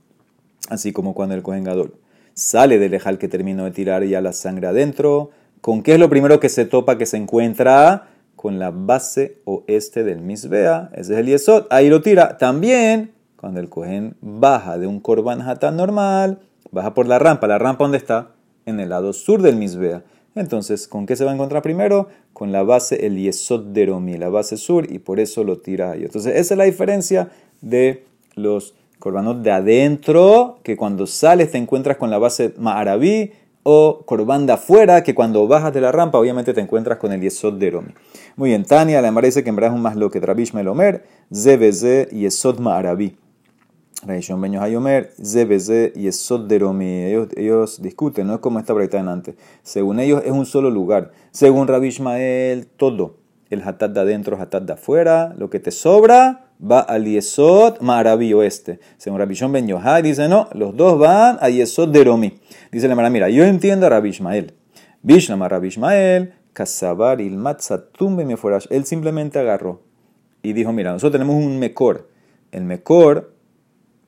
Así 0.69 0.93
como 0.93 1.13
cuando 1.13 1.35
el 1.35 1.41
cojengador 1.41 1.91
sale 2.33 2.79
del 2.79 2.93
ejal 2.93 3.17
que 3.17 3.27
terminó 3.27 3.65
de 3.65 3.71
tirar 3.71 4.05
ya 4.05 4.21
la 4.21 4.31
sangre 4.31 4.67
adentro. 4.67 5.31
¿Con 5.59 5.83
qué 5.83 5.95
es 5.95 5.99
lo 5.99 6.09
primero 6.09 6.39
que 6.39 6.47
se 6.47 6.63
topa, 6.63 6.97
que 6.97 7.05
se 7.05 7.17
encuentra? 7.17 8.07
Con 8.37 8.59
la 8.59 8.71
base 8.71 9.39
oeste 9.43 10.05
del 10.05 10.21
misbea. 10.21 10.89
Ese 10.93 11.15
es 11.15 11.19
el 11.19 11.25
yesod. 11.25 11.65
Ahí 11.69 11.89
lo 11.89 12.01
tira. 12.01 12.37
También, 12.37 13.11
cuando 13.35 13.59
el 13.59 13.67
cohen 13.67 14.15
baja 14.21 14.77
de 14.77 14.87
un 14.87 15.01
korban 15.01 15.41
hatán 15.41 15.75
normal 15.75 16.39
baja 16.69 16.93
por 16.93 17.07
la 17.07 17.19
rampa. 17.19 17.47
¿La 17.47 17.57
rampa 17.57 17.83
dónde 17.83 17.97
está? 17.97 18.31
En 18.65 18.79
el 18.79 18.89
lado 18.89 19.13
sur 19.13 19.41
del 19.41 19.55
Misbea. 19.55 20.03
Entonces, 20.35 20.87
¿con 20.87 21.05
qué 21.05 21.15
se 21.15 21.25
va 21.25 21.31
a 21.31 21.33
encontrar 21.33 21.61
primero? 21.61 22.07
Con 22.31 22.51
la 22.51 22.63
base, 22.63 23.05
el 23.05 23.17
Yesod 23.17 23.65
de 23.73 23.87
Romi, 23.87 24.17
la 24.17 24.29
base 24.29 24.55
sur, 24.55 24.89
y 24.89 24.99
por 24.99 25.19
eso 25.19 25.43
lo 25.43 25.57
tira 25.57 25.91
ahí. 25.91 26.03
Entonces, 26.03 26.35
esa 26.35 26.53
es 26.53 26.57
la 26.57 26.63
diferencia 26.63 27.31
de 27.59 28.05
los 28.35 28.73
corbanos 28.99 29.43
de 29.43 29.51
adentro, 29.51 30.59
que 30.63 30.77
cuando 30.77 31.05
sales 31.05 31.51
te 31.51 31.57
encuentras 31.57 31.97
con 31.97 32.09
la 32.09 32.17
base 32.17 32.53
Ma'arabí, 32.57 33.31
o 33.63 34.03
corban 34.05 34.45
de 34.45 34.53
afuera, 34.53 35.03
que 35.03 35.13
cuando 35.13 35.47
bajas 35.47 35.73
de 35.73 35.81
la 35.81 35.91
rampa, 35.91 36.17
obviamente 36.17 36.53
te 36.53 36.61
encuentras 36.61 36.97
con 36.97 37.11
el 37.11 37.21
Yesod 37.21 37.53
de 37.53 37.69
Romi. 37.69 37.91
Muy 38.35 38.49
bien, 38.49 38.63
Tania, 38.63 39.01
la 39.01 39.11
dice 39.21 39.43
que 39.43 39.49
en 39.49 39.55
verdad 39.55 39.75
más 39.75 39.95
lo 39.95 40.09
que 40.09 40.19
Trabish 40.19 40.53
Melomer, 40.53 41.03
Zebeze 41.33 42.07
Yesod 42.11 42.59
Ma'arabí. 42.59 43.17
Reishon 44.03 44.41
Ben 44.41 44.53
Yohayomer, 44.53 45.11
Zebeze 45.23 45.93
y 45.95 46.07
Esod 46.07 46.47
de 46.47 46.59
Romi. 46.59 47.03
Ellos, 47.03 47.27
ellos 47.35 47.81
discuten, 47.81 48.27
no 48.27 48.35
es 48.35 48.39
como 48.39 48.59
esta 48.59 48.73
breita 48.73 48.99
antes. 48.99 49.35
Según 49.63 49.99
ellos, 49.99 50.23
es 50.25 50.31
un 50.31 50.45
solo 50.45 50.69
lugar. 50.69 51.11
Según 51.31 51.67
Rabbi 51.67 51.87
Ishmael, 51.87 52.67
todo. 52.67 53.17
El 53.49 53.61
hatat 53.61 53.91
de 53.91 53.99
adentro, 53.99 54.41
hatat 54.41 54.63
de 54.63 54.73
afuera. 54.73 55.35
Lo 55.37 55.49
que 55.49 55.59
te 55.59 55.71
sobra 55.71 56.47
va 56.59 56.79
al 56.79 57.05
Yesod 57.05 57.79
Maraví 57.81 58.33
oeste. 58.33 58.79
Según 58.97 59.19
Rabbi 59.19 59.35
Shon 59.35 59.51
Ben 59.51 59.67
Yohai, 59.67 60.01
dice 60.01 60.27
no, 60.27 60.47
los 60.53 60.75
dos 60.75 60.97
van 60.97 61.37
a 61.41 61.49
Yesod 61.49 61.89
de 61.89 62.03
Romi. 62.03 62.39
Dice 62.71 62.87
la 62.87 62.95
Mara, 62.95 63.09
mira, 63.09 63.29
yo 63.29 63.43
entiendo 63.43 63.85
a 63.85 63.89
Rabbi 63.89 64.09
Ishmael. 64.09 64.53
Bishlama 65.03 65.49
Rabbi 65.49 65.67
Ishmael, 65.67 66.33
Kasabar 66.53 67.21
Ilmat 67.21 67.61
Satum 67.61 68.19
Él 68.19 68.85
simplemente 68.85 69.39
agarró 69.39 69.81
y 70.43 70.53
dijo, 70.53 70.71
mira, 70.73 70.91
nosotros 70.91 71.19
tenemos 71.19 71.35
un 71.35 71.59
mecor. 71.59 72.09
El 72.51 72.63
mecor 72.63 73.33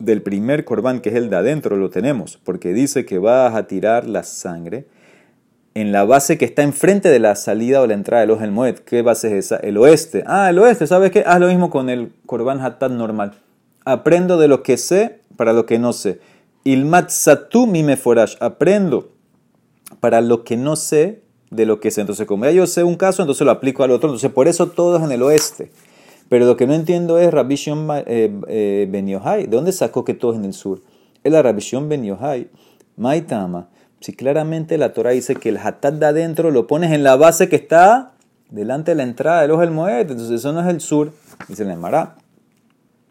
del 0.04 0.22
primer 0.22 0.66
corbán, 0.66 1.02
que 1.02 1.10
es 1.10 1.16
el 1.16 1.30
de 1.30 1.38
adentro, 1.38 1.78
lo 1.78 1.90
tenemos, 1.90 2.38
porque 2.44 2.74
dice 2.74 3.06
que 3.06 3.20
vas 3.20 3.56
a 3.56 3.68
tirar 3.68 4.08
la 4.08 4.24
sangre 4.24 4.86
en 5.76 5.92
la 5.92 6.04
base 6.04 6.38
que 6.38 6.46
está 6.46 6.62
enfrente 6.62 7.10
de 7.10 7.20
la 7.20 7.36
salida 7.36 7.82
o 7.82 7.88
la 7.88 7.94
entrada 7.94 8.22
del 8.22 8.32
Ojel 8.32 8.52
Moed. 8.52 8.80
¿Qué 8.80 9.02
base 9.02 9.28
es 9.28 9.46
esa? 9.46 9.58
El 9.58 9.78
oeste. 9.78 10.24
Ah, 10.28 10.50
el 10.50 10.60
oeste, 10.60 10.86
¿sabes 10.88 11.12
qué? 11.12 11.24
Haz 11.26 11.40
lo 11.40 11.48
mismo 11.48 11.70
con 11.70 11.90
el 11.90 12.12
corbán 12.26 12.62
hatat 12.62 12.92
normal. 12.92 13.34
Aprendo 13.86 14.38
de 14.38 14.48
lo 14.48 14.62
que 14.62 14.78
sé 14.78 15.20
para 15.36 15.54
lo 15.54 15.66
que 15.66 15.80
no 15.80 15.94
sé. 15.94 16.20
Ilmat 16.64 17.10
satu 17.10 17.66
mi 17.66 17.82
meforash. 17.82 18.36
Aprendo 18.40 19.12
para 20.00 20.22
lo 20.22 20.44
que 20.44 20.58
no 20.58 20.76
sé 20.76 21.24
de 21.50 21.66
lo 21.66 21.80
que 21.80 21.92
sé. 21.92 22.02
Entonces, 22.02 22.28
como 22.28 22.46
ya 22.46 22.52
yo 22.52 22.68
sé 22.68 22.84
un 22.84 22.96
caso, 22.96 23.24
entonces 23.24 23.44
lo 23.44 23.52
aplico 23.52 23.84
al 23.84 23.92
otro. 23.92 24.10
Entonces, 24.10 24.32
por 24.32 24.48
eso 24.48 24.68
todo 24.68 24.98
es 24.98 25.04
en 25.04 25.12
el 25.12 25.24
oeste. 25.24 25.72
Pero 26.34 26.48
lo 26.48 26.58
que 26.58 26.66
no 26.66 26.74
entiendo 26.74 27.20
es 27.20 27.32
Rabbi 27.32 27.54
eh, 28.08 28.34
eh, 28.48 28.88
Ben 28.90 29.06
Yohai. 29.06 29.44
¿De 29.46 29.56
dónde 29.56 29.72
sacó 29.72 30.04
que 30.04 30.16
todo 30.16 30.34
es 30.34 30.40
en 30.40 30.46
el 30.46 30.54
sur? 30.54 30.82
Es 31.24 31.32
la 31.32 31.44
Rabbi 31.44 31.64
Ben 31.88 32.04
Yohai. 32.04 32.50
Maitama. 32.98 33.70
Si 34.00 34.14
claramente 34.14 34.80
la 34.80 34.94
Torah 34.94 35.12
dice 35.12 35.36
que 35.36 35.50
el 35.50 35.60
hatat 35.60 35.94
de 35.94 36.08
adentro 36.08 36.50
lo 36.50 36.66
pones 36.66 36.92
en 36.92 37.04
la 37.04 37.18
base 37.18 37.50
que 37.50 37.56
está 37.56 38.14
delante 38.50 38.90
de 38.90 38.96
la 38.96 39.04
entrada 39.04 39.44
del 39.44 39.52
ojo 39.52 39.62
del 39.62 39.70
Moed. 39.70 40.10
Entonces 40.10 40.32
eso 40.32 40.52
no 40.54 40.62
es 40.62 40.68
el 40.70 40.82
sur. 40.82 41.14
Dice 41.48 41.72
el 41.72 41.78
Mará. 41.78 42.16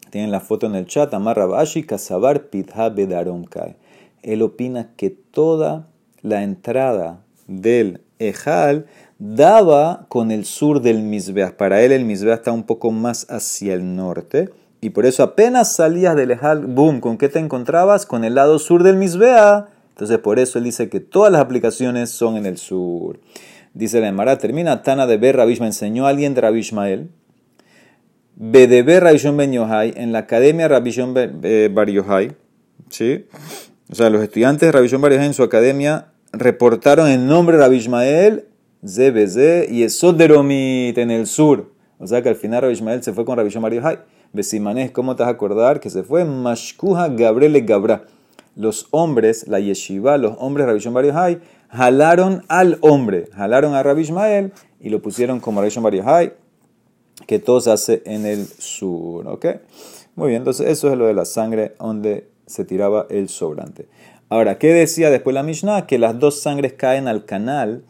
Tienen 0.09 0.29
la 0.29 0.41
foto 0.41 0.65
en 0.65 0.75
el 0.75 0.85
chat. 0.85 1.13
Amar 1.13 1.37
Rabashi 1.37 1.83
Kasabar 1.83 2.49
Kai. 2.49 3.75
Él 4.21 4.41
opina 4.41 4.89
que 4.97 5.11
toda 5.11 5.87
la 6.23 6.43
entrada 6.43 7.23
del 7.47 8.01
Ejal 8.19 8.85
daba 9.19 10.05
con 10.09 10.31
el 10.31 10.45
sur 10.45 10.81
del 10.81 11.01
Misbeah. 11.01 11.57
Para 11.57 11.81
él 11.81 11.91
el 11.91 12.05
Misbeah 12.05 12.35
está 12.35 12.51
un 12.51 12.63
poco 12.63 12.91
más 12.91 13.25
hacia 13.29 13.73
el 13.73 13.95
norte. 13.95 14.49
Y 14.81 14.89
por 14.89 15.05
eso 15.05 15.23
apenas 15.23 15.73
salías 15.73 16.15
del 16.15 16.31
Ejal, 16.31 16.65
boom, 16.65 16.99
¿con 16.99 17.17
qué 17.17 17.29
te 17.29 17.39
encontrabas? 17.39 18.05
Con 18.05 18.23
el 18.25 18.35
lado 18.35 18.59
sur 18.59 18.83
del 18.83 18.97
Misbeah. 18.97 19.69
Entonces 19.89 20.17
por 20.17 20.39
eso 20.39 20.57
él 20.57 20.65
dice 20.65 20.89
que 20.89 20.99
todas 20.99 21.31
las 21.31 21.41
aplicaciones 21.41 22.09
son 22.09 22.35
en 22.35 22.45
el 22.45 22.57
sur. 22.57 23.19
Dice 23.73 24.01
la 24.01 24.09
Emara, 24.09 24.37
termina 24.37 24.83
Tana 24.83 25.07
de 25.07 25.17
Ber 25.17 25.37
me 25.37 25.67
enseñó 25.67 26.05
a 26.05 26.09
alguien 26.09 26.33
de 26.33 26.41
Rabishmael. 26.41 27.09
Bedebe 28.35 28.99
Rabishon 28.99 29.37
Ben 29.37 29.51
Yohai, 29.51 29.93
en 29.95 30.11
la 30.11 30.19
academia 30.19 30.67
Rabishon 30.67 31.13
eh, 31.15 31.69
Bar 31.71 31.89
Yohai. 31.89 32.35
¿Sí? 32.89 33.25
O 33.91 33.95
sea, 33.95 34.09
los 34.09 34.21
estudiantes 34.21 34.67
de 34.67 34.71
Rabishon 34.71 35.01
Bar 35.01 35.13
Yohai 35.13 35.27
en 35.27 35.33
su 35.33 35.43
academia 35.43 36.07
reportaron 36.31 37.07
el 37.09 37.25
nombre 37.25 37.57
de 37.57 37.63
Rabishmael 37.63 38.45
ZBZ 38.85 39.69
y 39.69 39.83
Esoderomit 39.83 40.97
en 40.97 41.11
el 41.11 41.25
sur. 41.25 41.71
O 41.99 42.07
sea 42.07 42.21
que 42.21 42.29
al 42.29 42.35
final 42.35 42.63
Rabbi 42.63 42.75
se 43.01 43.13
fue 43.13 43.23
con 43.23 43.37
Rabbi 43.37 43.49
Shomar 43.49 43.71
¿cómo 44.91 45.15
te 45.15 45.23
vas 45.23 45.29
a 45.29 45.31
acordar? 45.31 45.79
Que 45.79 45.89
se 45.89 46.03
fue 46.03 46.25
Mashkuha 46.25 47.07
Gabriele 47.09 47.61
Gabra. 47.61 48.03
Los 48.55 48.87
hombres, 48.91 49.47
la 49.47 49.59
yeshiva, 49.59 50.17
los 50.17 50.35
hombres 50.37 50.67
Rabbi 50.67 50.79
Shomar 50.79 51.39
jalaron 51.69 52.43
al 52.49 52.77
hombre, 52.81 53.29
jalaron 53.33 53.73
a 53.73 53.83
Rabbi 53.83 54.01
Ishmael 54.01 54.51
y 54.81 54.89
lo 54.89 55.01
pusieron 55.01 55.39
como 55.39 55.61
Rabbi 55.61 55.71
Shomar 55.71 56.35
que 57.25 57.39
todo 57.39 57.61
se 57.61 57.71
hace 57.71 58.03
en 58.05 58.25
el 58.25 58.45
sur. 58.45 59.27
¿Ok? 59.27 59.45
Muy 60.15 60.29
bien, 60.29 60.41
entonces 60.41 60.67
eso 60.67 60.91
es 60.91 60.97
lo 60.97 61.07
de 61.07 61.13
la 61.13 61.25
sangre 61.25 61.73
donde 61.79 62.27
se 62.45 62.65
tiraba 62.65 63.07
el 63.09 63.29
sobrante. 63.29 63.87
Ahora, 64.29 64.57
¿qué 64.57 64.73
decía 64.73 65.09
después 65.09 65.33
la 65.33 65.43
Mishnah? 65.43 65.85
Que 65.85 65.99
las 65.99 66.19
dos 66.19 66.41
sangres 66.41 66.73
caen 66.73 67.07
al 67.07 67.25
canal 67.25 67.83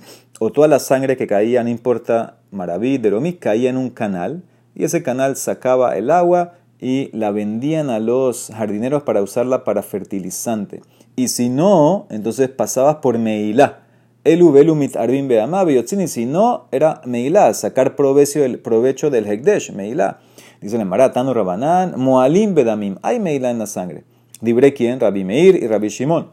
o 0.43 0.51
toda 0.51 0.67
la 0.67 0.79
sangre 0.79 1.15
que 1.15 1.25
caía, 1.25 1.63
no 1.63 1.69
importa, 1.69 2.35
Maraví, 2.51 2.97
Deromí, 2.97 3.31
caía 3.31 3.69
en 3.69 3.77
un 3.77 3.89
canal 3.89 4.43
y 4.75 4.83
ese 4.83 5.01
canal 5.01 5.37
sacaba 5.37 5.95
el 5.95 6.11
agua 6.11 6.55
y 6.81 7.09
la 7.17 7.31
vendían 7.31 7.89
a 7.89 7.99
los 7.99 8.51
jardineros 8.53 9.03
para 9.03 9.21
usarla 9.21 9.63
para 9.63 9.83
fertilizante. 9.83 10.81
Y 11.15 11.29
si 11.29 11.47
no, 11.47 12.07
entonces 12.09 12.49
pasabas 12.49 12.97
por 12.97 13.17
Meilá. 13.19 13.83
El 14.25 14.43
Ubelumit 14.43 14.97
Arbin 14.97 15.31
y 15.31 16.07
si 16.09 16.25
no, 16.25 16.65
era 16.73 17.01
Meilá, 17.05 17.53
sacar 17.53 17.95
provecho 17.95 18.41
del, 18.41 19.25
Hekdesh, 19.25 19.71
Meilá. 19.71 20.19
Dice 20.59 20.75
el 20.75 20.85
Maratano 20.85 21.33
Rabanán, 21.33 21.93
Moalim 21.95 22.53
Bedamim, 22.53 22.97
hay 23.01 23.21
Meilá 23.21 23.49
en 23.49 23.59
la 23.59 23.65
sangre. 23.65 24.03
Dibre 24.41 24.73
quién, 24.73 24.99
Rabbi 24.99 25.23
Meir 25.23 25.55
y 25.55 25.67
Rabbi 25.67 25.87
Shimon. 25.87 26.27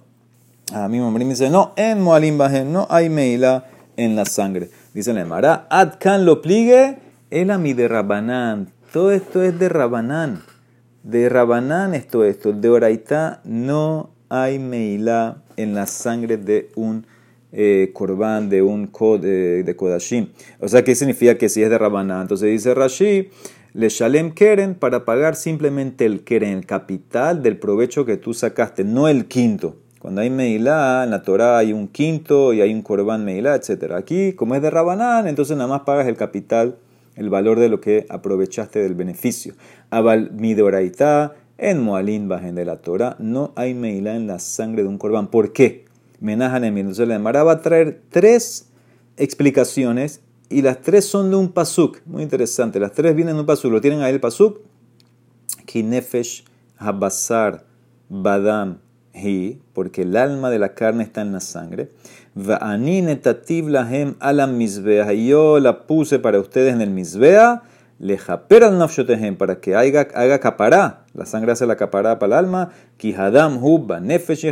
A 0.73 0.89
mí 0.89 0.99
me 0.99 1.25
dice, 1.27 1.49
no, 1.49 1.73
en 1.77 2.01
Moalim 2.01 2.39
Bahem 2.39 2.73
no 2.73 2.89
hay 2.91 3.09
Meilá 3.09 3.67
en 4.01 4.17
la 4.17 4.25
sangre. 4.25 4.71
Dice 4.95 5.13
la 5.13 5.21
Emara, 5.21 5.67
Adkan 5.69 6.25
lo 6.25 6.41
pligue, 6.41 6.97
el 7.31 7.51
ami 7.51 7.75
de 7.75 7.87
Rabanán. 7.87 8.73
Todo 8.93 9.13
esto 9.13 9.43
es 9.43 9.59
de 9.59 9.69
Rabanán. 9.69 10.43
De 11.03 11.29
Rabanán 11.29 11.95
esto, 11.95 12.25
esto. 12.25 12.53
De 12.53 12.71
Oraitá 12.71 13.43
no 13.45 14.11
hay 14.31 14.59
meilá 14.59 15.43
en 15.57 15.75
la 15.75 15.87
sangre 15.87 16.39
de 16.39 16.71
un 16.77 17.07
eh, 17.53 17.91
corbán, 17.93 18.49
de 18.49 18.63
un 18.63 18.87
kod, 18.87 19.21
de, 19.21 19.75
Kodashim. 19.77 20.29
O 20.61 20.69
sea, 20.69 20.83
¿qué 20.83 20.95
significa 20.95 21.37
que 21.37 21.51
si 21.51 21.63
es 21.63 21.69
de 21.69 21.77
Rabanán? 21.77 22.23
Entonces 22.23 22.51
dice 22.51 22.75
Rashi, 22.75 23.29
le 23.75 23.89
shalem 23.91 24.33
keren 24.33 24.75
para 24.75 25.05
pagar 25.05 25.37
simplemente 25.37 26.07
el 26.07 26.25
keren, 26.25 26.59
el 26.59 26.67
capital 26.67 27.43
del 27.43 27.59
provecho 27.59 28.07
que 28.07 28.17
tú 28.17 28.33
sacaste, 28.33 28.83
no 28.83 29.09
el 29.09 29.27
quinto. 29.27 29.77
Cuando 30.01 30.23
hay 30.23 30.31
Meilá, 30.31 31.05
en 31.05 31.11
la 31.11 31.23
Torah 31.23 31.59
hay 31.59 31.75
un 31.75 31.87
quinto 31.87 32.55
y 32.55 32.63
hay 32.63 32.73
un 32.73 32.81
Corbán 32.81 33.23
Meilá, 33.23 33.55
etc. 33.55 33.93
Aquí, 33.93 34.33
como 34.33 34.55
es 34.55 34.63
de 34.63 34.71
Rabanán, 34.71 35.29
entonces 35.29 35.59
nada 35.59 35.69
más 35.69 35.83
pagas 35.83 36.09
el 36.09 36.17
capital, 36.17 36.79
el 37.17 37.29
valor 37.29 37.61
de 37.61 37.69
lo 37.69 37.83
que 37.83 38.07
aprovechaste 38.09 38.79
del 38.79 38.95
beneficio. 38.95 39.53
Abal 39.91 40.31
Midoraita, 40.33 41.35
en 41.59 41.83
Moalín 41.83 42.31
Bajen 42.31 42.55
de 42.55 42.65
la 42.65 42.79
Torah, 42.79 43.17
no 43.19 43.53
hay 43.57 43.75
Meilá 43.75 44.17
en 44.17 44.27
la 44.27 44.39
sangre 44.39 44.85
de 44.85 44.89
un 44.89 44.97
Corbán. 44.97 45.27
¿Por 45.27 45.53
qué? 45.53 45.85
Menajan 46.19 46.65
Entonces 46.65 47.07
la 47.07 47.19
va 47.19 47.53
a 47.53 47.61
traer 47.61 48.01
tres 48.09 48.71
explicaciones 49.19 50.23
y 50.49 50.63
las 50.63 50.81
tres 50.81 51.05
son 51.05 51.29
de 51.29 51.37
un 51.37 51.53
pasuk. 51.53 52.01
Muy 52.07 52.23
interesante. 52.23 52.81
Las 52.81 52.93
tres 52.93 53.15
vienen 53.15 53.35
de 53.35 53.41
un 53.41 53.47
pasuk. 53.47 53.71
Lo 53.71 53.83
tienen 53.83 54.01
ahí 54.01 54.15
el 54.15 54.21
pasuk. 54.21 54.61
Kinefesh 55.67 56.45
Habasar 56.79 57.67
Badam 58.09 58.79
porque 59.73 60.03
el 60.03 60.17
alma 60.17 60.51
de 60.51 60.59
la 60.59 60.75
carne 60.75 61.05
está 61.05 61.23
en 61.23 61.33
la 61.33 61.41
sangre. 61.41 61.89
alam 62.61 64.61
Y 64.61 65.29
yo 65.29 65.61
la 65.61 65.87
puse 65.87 66.19
para 66.19 66.41
ustedes 66.41 66.75
en 66.75 66.81
el 66.81 66.91
misbea. 66.91 67.63
Lejaper 67.99 68.73
nafshotehem, 68.73 69.37
para 69.37 69.61
que 69.61 69.75
haga, 69.75 70.09
haga 70.15 70.41
capará. 70.41 71.05
La 71.13 71.27
sangre 71.27 71.53
hace 71.53 71.67
la 71.67 71.77
capará 71.77 72.19
para 72.19 72.39
el 72.39 72.47
alma. 72.47 72.71
Kihadam 72.97 73.63
hubba 73.63 74.01
nefesh 74.01 74.51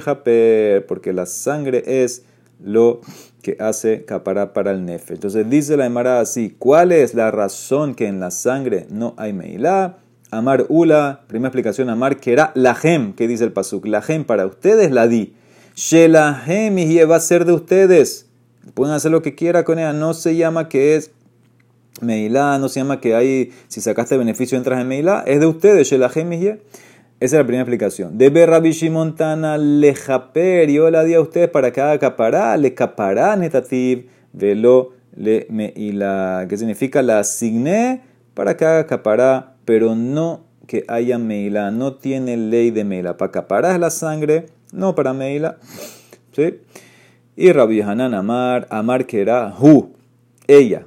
porque 0.87 1.13
la 1.15 1.25
sangre 1.25 1.83
es 1.87 2.25
lo 2.63 3.01
que 3.43 3.57
hace 3.59 4.05
capará 4.05 4.53
para 4.53 4.73
el 4.73 4.85
nefe. 4.85 5.15
Entonces 5.15 5.49
dice 5.49 5.79
la 5.79 5.87
Emara 5.87 6.21
así: 6.21 6.55
¿Cuál 6.59 6.93
es 6.93 7.15
la 7.15 7.31
razón 7.31 7.95
que 7.95 8.07
en 8.07 8.21
la 8.21 8.31
sangre 8.31 8.87
no 8.91 9.15
hay 9.17 9.33
meilá? 9.33 9.97
Amar 10.31 10.67
Ula, 10.69 11.23
primera 11.27 11.49
explicación, 11.49 11.89
Amar 11.89 12.19
que 12.19 12.33
era 12.33 12.53
la 12.55 12.75
gem, 12.75 13.15
que 13.15 13.27
dice 13.27 13.45
el 13.45 13.53
Pasuk. 13.53 13.87
La 13.87 14.03
gem 14.03 14.25
para 14.25 14.47
ustedes 14.47 14.91
la 14.91 15.09
di. 15.09 15.35
Shelahem 15.75 16.77
y 16.79 16.99
va 17.05 17.17
a 17.17 17.21
ser 17.21 17.45
de 17.45 17.53
ustedes. 17.53 18.27
Pueden 18.75 18.95
hacer 18.95 19.11
lo 19.11 19.23
que 19.23 19.35
quiera 19.35 19.65
con 19.65 19.79
ella. 19.79 19.93
No 19.93 20.13
se 20.13 20.37
llama 20.37 20.69
que 20.69 20.97
es 20.97 21.13
Meilá, 22.01 22.59
no 22.59 22.69
se 22.69 22.81
llama 22.81 23.01
que 23.01 23.15
hay, 23.15 23.53
si 23.69 23.81
sacaste 23.81 24.17
beneficio 24.17 24.59
entras 24.59 24.81
en 24.81 24.89
Meilá. 24.89 25.25
Es 25.27 25.41
de 25.41 25.47
ustedes, 25.47 25.89
Shelahem 25.89 26.33
y 26.33 26.47
Esa 26.47 26.59
es 27.21 27.33
la 27.33 27.45
primera 27.45 27.63
explicación. 27.63 28.19
Debe 28.19 28.45
Rabbi 28.45 28.73
Shimon 28.73 29.17
Tana 29.17 29.57
lejaper. 29.57 30.69
Yo 30.71 30.91
la 30.91 31.05
di 31.05 31.15
a 31.15 31.21
ustedes 31.21 31.49
para 31.49 31.73
que 31.73 31.81
haga 31.81 31.99
capará, 31.99 32.57
le 32.57 32.75
capará 32.75 33.37
netativ, 33.37 34.09
velo 34.33 34.93
le 35.17 35.47
me 35.51 35.73
y 35.75 35.93
la 35.93 36.47
que 36.49 36.57
significa 36.57 37.03
la 37.03 37.21
asigné 37.21 38.03
para 38.35 38.57
que 38.57 38.65
haga 38.65 38.87
capará, 38.87 39.55
pero 39.69 39.95
no 39.95 40.47
que 40.67 40.87
haya 40.89 41.19
meila, 41.19 41.71
no 41.71 41.97
tiene 41.97 42.39
ley 42.39 42.71
de 42.71 42.85
meila. 42.85 43.19
Para 43.19 43.33
capará 43.33 43.75
es 43.75 43.79
la 43.79 43.91
sangre, 43.91 44.47
no 44.73 44.95
para 44.95 45.13
meila. 45.13 45.59
¿Sí? 46.33 46.61
Y 47.37 47.53
Rabbi 47.53 47.83
Hanan 47.83 48.15
Amar, 48.15 48.67
Amar 48.71 49.05
que 49.05 49.21
era 49.21 49.55
hu, 49.61 49.93
ella. 50.47 50.87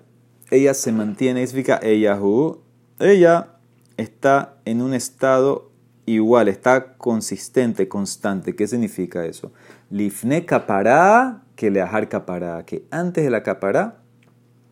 Ella 0.49 0.73
se 0.73 0.91
mantiene, 0.91 1.45
significa 1.45 1.79
ella 1.83 2.19
hu. 2.19 2.57
Ella 2.99 3.49
está 3.97 4.55
en 4.65 4.81
un 4.81 4.95
estado 4.95 5.69
igual, 6.07 6.47
está 6.47 6.95
consistente, 6.97 7.87
constante. 7.87 8.55
¿Qué 8.55 8.65
significa 8.65 9.27
eso? 9.27 9.51
Lifne 9.91 10.43
capará 10.43 11.43
que 11.55 11.69
leajar 11.69 12.09
capará, 12.09 12.65
que 12.65 12.83
antes 12.89 13.23
de 13.23 13.29
la 13.29 13.43
capará, 13.43 14.01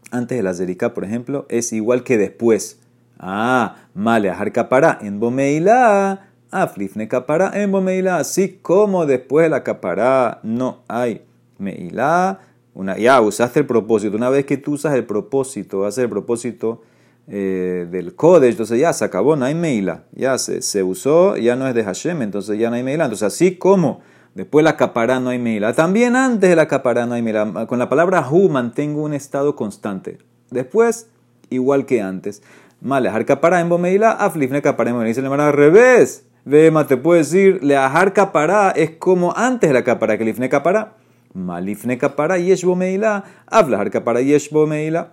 antes 0.09 0.35
de 0.35 0.41
la 0.41 0.55
zerika, 0.55 0.95
por 0.95 1.05
ejemplo, 1.05 1.45
es 1.47 1.73
igual 1.73 2.03
que 2.03 2.17
después. 2.17 2.79
Ah, 3.19 3.75
mal 3.93 4.21
leajar 4.21 4.51
capará 4.53 4.97
en 5.01 5.19
bomeila, 5.19 6.27
aflifne 6.51 7.09
capará 7.09 7.51
en 7.53 7.69
bomeila, 7.71 8.17
así 8.17 8.59
como 8.61 9.05
después 9.05 9.43
de 9.43 9.49
la 9.49 9.63
capará 9.63 10.39
no 10.41 10.79
hay 10.88 11.21
meila. 11.57 12.39
Una, 12.73 12.97
ya 12.97 13.19
usaste 13.19 13.59
el 13.59 13.65
propósito. 13.65 14.15
Una 14.15 14.29
vez 14.29 14.45
que 14.45 14.55
tú 14.55 14.73
usas 14.73 14.93
el 14.93 15.03
propósito, 15.03 15.85
haces 15.85 16.05
el 16.05 16.09
propósito 16.09 16.81
eh, 17.27 17.88
del 17.91 18.15
Kodesh, 18.15 18.51
entonces 18.51 18.79
ya 18.79 18.93
se 18.93 19.03
acabó, 19.03 19.35
no 19.35 19.45
hay 19.45 19.53
Meila. 19.53 20.03
Ya 20.13 20.38
se, 20.38 20.61
se, 20.61 20.81
usó, 20.81 21.35
ya 21.35 21.55
no 21.55 21.67
es 21.67 21.75
de 21.75 21.83
Hashem, 21.83 22.21
entonces 22.21 22.57
ya 22.57 22.69
no 22.69 22.77
hay 22.77 22.83
Meila. 22.83 23.05
Entonces, 23.05 23.27
así 23.27 23.55
como 23.55 24.01
después 24.33 24.63
la 24.63 24.77
capará 24.77 25.19
no 25.19 25.29
hay 25.29 25.39
Meila, 25.39 25.73
también 25.73 26.15
antes 26.15 26.49
de 26.49 26.55
la 26.55 26.67
capará 26.67 27.05
no 27.05 27.15
hay 27.15 27.21
Meila. 27.21 27.67
Con 27.67 27.79
la 27.79 27.89
palabra 27.89 28.27
Hu 28.29 28.49
mantengo 28.49 29.03
un 29.03 29.13
estado 29.13 29.55
constante. 29.55 30.17
Después, 30.49 31.07
igual 31.49 31.85
que 31.85 32.01
antes. 32.01 32.41
Malejar 32.81 33.25
capará 33.25 33.59
en 33.59 33.67
Bomeila, 33.67 34.12
aflifne 34.12 34.62
capará 34.62 34.91
en. 34.91 35.03
Dice 35.03 35.25
al 35.25 35.53
revés. 35.53 36.25
Vema, 36.45 36.88
te 36.88 36.95
puedo 36.95 37.17
decir, 37.17 37.63
leajar 37.63 38.13
capará 38.13 38.71
es 38.71 38.91
como 38.91 39.36
antes 39.36 39.69
de 39.69 39.74
la 39.74 39.83
capará, 39.83 40.17
que 40.17 40.24
lifne 40.24 40.48
capará. 40.48 40.95
Malifne 41.33 41.98
capará, 41.98 42.39
yesh 42.39 42.63
bomeila, 42.63 43.24
aflajar 43.45 43.91
capará, 43.91 44.21
yesh 44.21 44.50
bomeila. 44.50 45.12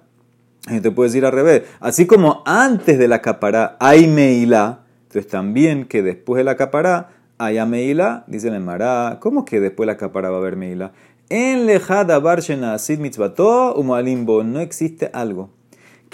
Te 0.80 0.90
puedes 0.90 1.14
ir 1.14 1.26
al 1.26 1.32
revés. 1.32 1.64
Así 1.80 2.06
como 2.06 2.42
antes 2.46 2.98
de 2.98 3.08
la 3.08 3.20
capará 3.20 3.76
hay 3.80 4.06
meila, 4.06 4.80
entonces 5.02 5.30
también 5.30 5.84
que 5.84 6.02
después 6.02 6.38
de 6.38 6.44
la 6.44 6.56
capará 6.56 7.10
haya 7.38 7.66
meila, 7.66 8.24
dice 8.28 8.48
el 8.48 8.60
Mará. 8.60 9.18
¿Cómo 9.20 9.44
que 9.44 9.60
después 9.60 9.86
de 9.86 9.92
la 9.92 9.98
capará 9.98 10.30
va 10.30 10.36
a 10.36 10.40
haber 10.40 10.56
meila? 10.56 10.92
En 11.28 11.66
lejada 11.66 12.18
barshena 12.18 12.74
asid 12.74 12.98
mitzvato 12.98 13.74
umalimbo 13.74 14.42
no 14.42 14.60
existe 14.60 15.10
algo 15.12 15.50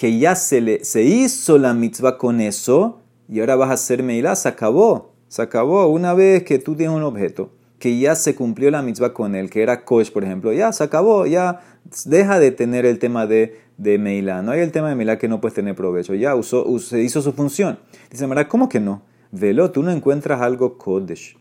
que 0.02 0.18
ya 0.18 0.34
se, 0.34 0.60
le, 0.60 0.84
se 0.84 1.04
hizo 1.04 1.58
la 1.58 1.74
mitzvah 1.74 2.18
con 2.18 2.40
eso 2.40 3.02
y 3.28 3.38
ahora 3.38 3.54
vas 3.54 3.70
a 3.70 3.74
hacer 3.74 4.02
meila, 4.02 4.34
se 4.34 4.48
acabó. 4.48 5.12
Se 5.28 5.42
acabó. 5.42 5.86
Una 5.86 6.12
vez 6.12 6.42
que 6.42 6.58
tú 6.58 6.74
tienes 6.74 6.96
un 6.96 7.04
objeto 7.04 7.52
que 7.78 7.96
ya 7.96 8.16
se 8.16 8.34
cumplió 8.34 8.72
la 8.72 8.82
mitzvah 8.82 9.14
con 9.14 9.36
él, 9.36 9.48
que 9.48 9.62
era 9.62 9.84
kosh, 9.84 10.10
por 10.10 10.24
ejemplo, 10.24 10.52
ya 10.52 10.72
se 10.72 10.82
acabó, 10.82 11.24
ya 11.26 11.60
deja 12.04 12.40
de 12.40 12.50
tener 12.50 12.84
el 12.84 12.98
tema 12.98 13.28
de 13.28 13.60
de 13.76 13.96
Meilá. 13.98 14.42
No 14.42 14.50
hay 14.50 14.58
el 14.62 14.72
tema 14.72 14.88
de 14.88 14.96
Meilá 14.96 15.18
que 15.18 15.28
no 15.28 15.40
puedes 15.40 15.54
tener 15.54 15.76
provecho. 15.76 16.14
Ya 16.14 16.34
usó, 16.34 16.66
hizo 16.98 17.22
su 17.22 17.32
función. 17.32 17.78
Dice 18.10 18.26
Mara, 18.26 18.48
¿cómo 18.48 18.68
que 18.68 18.80
no? 18.80 19.02
Velo, 19.30 19.70
tú 19.70 19.84
no 19.84 19.92
encuentras 19.92 20.40
algo 20.40 20.78
Kodesh, 20.78 21.38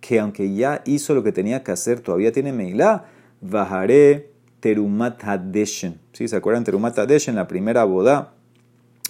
que 0.00 0.18
aunque 0.18 0.52
ya 0.52 0.82
hizo 0.84 1.14
lo 1.14 1.22
que 1.22 1.30
tenía 1.30 1.62
que 1.62 1.70
hacer, 1.70 2.00
todavía 2.00 2.32
tiene 2.32 2.52
Meilá. 2.52 3.04
Bajaré 3.40 4.32
Terumat 4.60 5.22
Hadeshen. 5.24 6.00
¿Sí? 6.12 6.28
¿Se 6.28 6.36
acuerdan? 6.36 6.64
Terumat 6.64 6.98
Hadeshen, 6.98 7.34
la 7.34 7.48
primera 7.48 7.84
boda. 7.84 8.34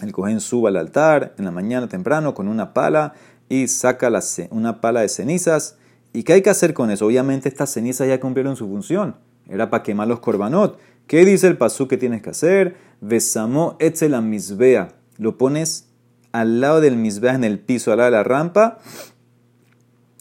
El 0.03 0.13
cohen 0.13 0.41
sube 0.41 0.69
al 0.69 0.77
altar 0.77 1.35
en 1.37 1.45
la 1.45 1.51
mañana 1.51 1.89
temprano 1.89 2.35
con 2.35 2.49
una 2.49 2.73
pala 2.73 3.15
y 3.49 3.69
saca 3.69 4.11
una 4.51 4.81
pala 4.81 5.01
de 5.01 5.09
cenizas. 5.09 5.77
¿Y 6.13 6.23
qué 6.23 6.35
hay 6.35 6.43
que 6.43 6.51
hacer 6.51 6.73
con 6.73 6.91
eso? 6.91 7.07
Obviamente 7.07 7.49
estas 7.49 7.71
cenizas 7.71 8.09
ya 8.09 8.19
cumplieron 8.19 8.57
su 8.57 8.67
función. 8.67 9.17
Era 9.49 9.69
para 9.69 9.83
quemar 9.83 10.09
los 10.09 10.21
korbanot. 10.21 10.79
¿Qué 11.07 11.25
dice 11.25 11.49
el 11.49 11.59
pasú 11.59 11.89
que 11.89 11.97
tienes 11.97 12.23
que 12.23 12.31
hacer? 12.31 12.77
Besamo 13.01 13.77
etzel 13.81 14.21
misbea. 14.23 14.95
Lo 15.19 15.37
pones 15.37 15.89
al 16.33 16.61
lado 16.61 16.81
del 16.81 16.97
misbea 16.97 17.35
en 17.35 17.45
el 17.45 17.59
piso, 17.59 17.91
al 17.91 17.99
lado 17.99 18.11
de 18.11 18.17
la 18.17 18.23
rampa. 18.23 18.79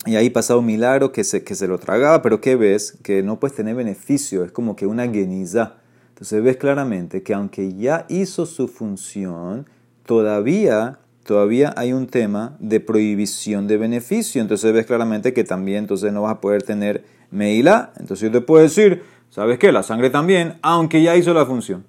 Y 0.05 0.15
ahí 0.15 0.29
pasa 0.29 0.55
un 0.55 0.65
milagro 0.65 1.11
que 1.11 1.23
se, 1.23 1.43
que 1.43 1.55
se 1.55 1.67
lo 1.67 1.77
tragaba, 1.77 2.21
pero 2.21 2.39
¿qué 2.39 2.55
ves? 2.55 2.97
Que 3.03 3.21
no 3.21 3.39
puedes 3.39 3.55
tener 3.55 3.75
beneficio, 3.75 4.43
es 4.43 4.51
como 4.51 4.75
que 4.75 4.85
una 4.85 5.07
geniza. 5.07 5.75
Entonces 6.09 6.41
ves 6.43 6.57
claramente 6.57 7.21
que 7.21 7.33
aunque 7.33 7.73
ya 7.73 8.05
hizo 8.09 8.45
su 8.45 8.67
función, 8.67 9.67
todavía, 10.05 10.99
todavía 11.23 11.73
hay 11.77 11.93
un 11.93 12.07
tema 12.07 12.55
de 12.59 12.79
prohibición 12.79 13.67
de 13.67 13.77
beneficio. 13.77 14.41
Entonces 14.41 14.73
ves 14.73 14.85
claramente 14.85 15.33
que 15.33 15.43
también 15.43 15.79
entonces 15.79 16.13
no 16.13 16.23
vas 16.23 16.33
a 16.33 16.41
poder 16.41 16.63
tener 16.63 17.03
meila. 17.31 17.91
Entonces 17.97 18.31
yo 18.31 18.39
te 18.39 18.41
puedo 18.41 18.63
decir, 18.63 19.03
¿Sabes 19.29 19.59
qué? 19.59 19.71
La 19.71 19.83
sangre 19.83 20.09
también, 20.09 20.57
aunque 20.61 21.03
ya 21.03 21.15
hizo 21.15 21.33
la 21.33 21.45
función. 21.45 21.85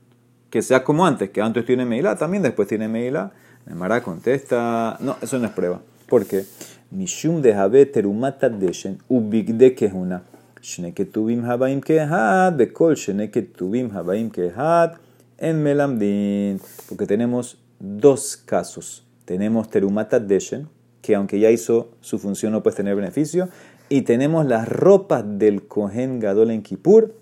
Que 0.51 0.62
sea 0.62 0.85
como 0.85 1.07
antes, 1.07 1.31
que 1.31 1.40
antes 1.40 1.64
tiene 1.64 1.87
Meila, 1.87 2.16
también 2.16 2.42
después 2.42 2.68
tiene 2.68 2.87
Meila. 2.87 3.33
Nemara 3.66 4.03
contesta, 4.03 4.99
no, 5.01 5.16
eso 5.23 5.38
no 5.38 5.46
es 5.46 5.53
prueba. 5.53 5.81
¿Por 6.09 6.27
qué? 6.27 6.44
Mishum 6.90 7.40
de 7.40 7.87
terumata 7.87 8.48
deshen 8.48 8.98
ubigde 9.09 9.74
kehuna. 9.76 10.22
Shneketubim 10.61 11.44
habaim 11.44 11.81
kehad, 11.81 12.57
bekol 12.59 12.96
shneketubim 12.96 13.90
habaim 13.92 14.29
kehad, 14.31 14.94
en 15.38 15.62
melamdin. 15.62 16.61
Porque 16.88 17.07
tenemos 17.07 17.59
dos 17.79 18.37
casos. 18.37 19.05
Tenemos 19.24 19.70
terumata 19.70 20.18
deshen, 20.18 20.68
que 21.00 21.14
aunque 21.14 21.38
ya 21.38 21.50
hizo 21.50 21.92
su 22.00 22.18
función 22.18 22.53
no 22.53 22.62
puede 22.62 22.79
tener 22.79 22.96
beneficio. 22.96 23.48
Y 23.88 24.03
tenemos 24.03 24.44
las 24.46 24.68
ropas 24.68 25.24
del 25.24 25.62
Kohen 25.62 26.18
Gadol 26.18 26.50
en 26.50 26.62
Kippur, 26.62 27.14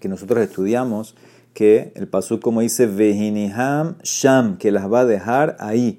que 0.00 0.08
nosotros 0.08 0.42
estudiamos, 0.42 1.14
que 1.54 1.92
el 1.94 2.08
pasú 2.08 2.40
como 2.40 2.60
dice 2.60 2.86
Vehiniham 2.86 3.96
Sham, 4.02 4.58
que 4.58 4.72
las 4.72 4.92
va 4.92 5.00
a 5.00 5.06
dejar 5.06 5.56
ahí. 5.60 5.98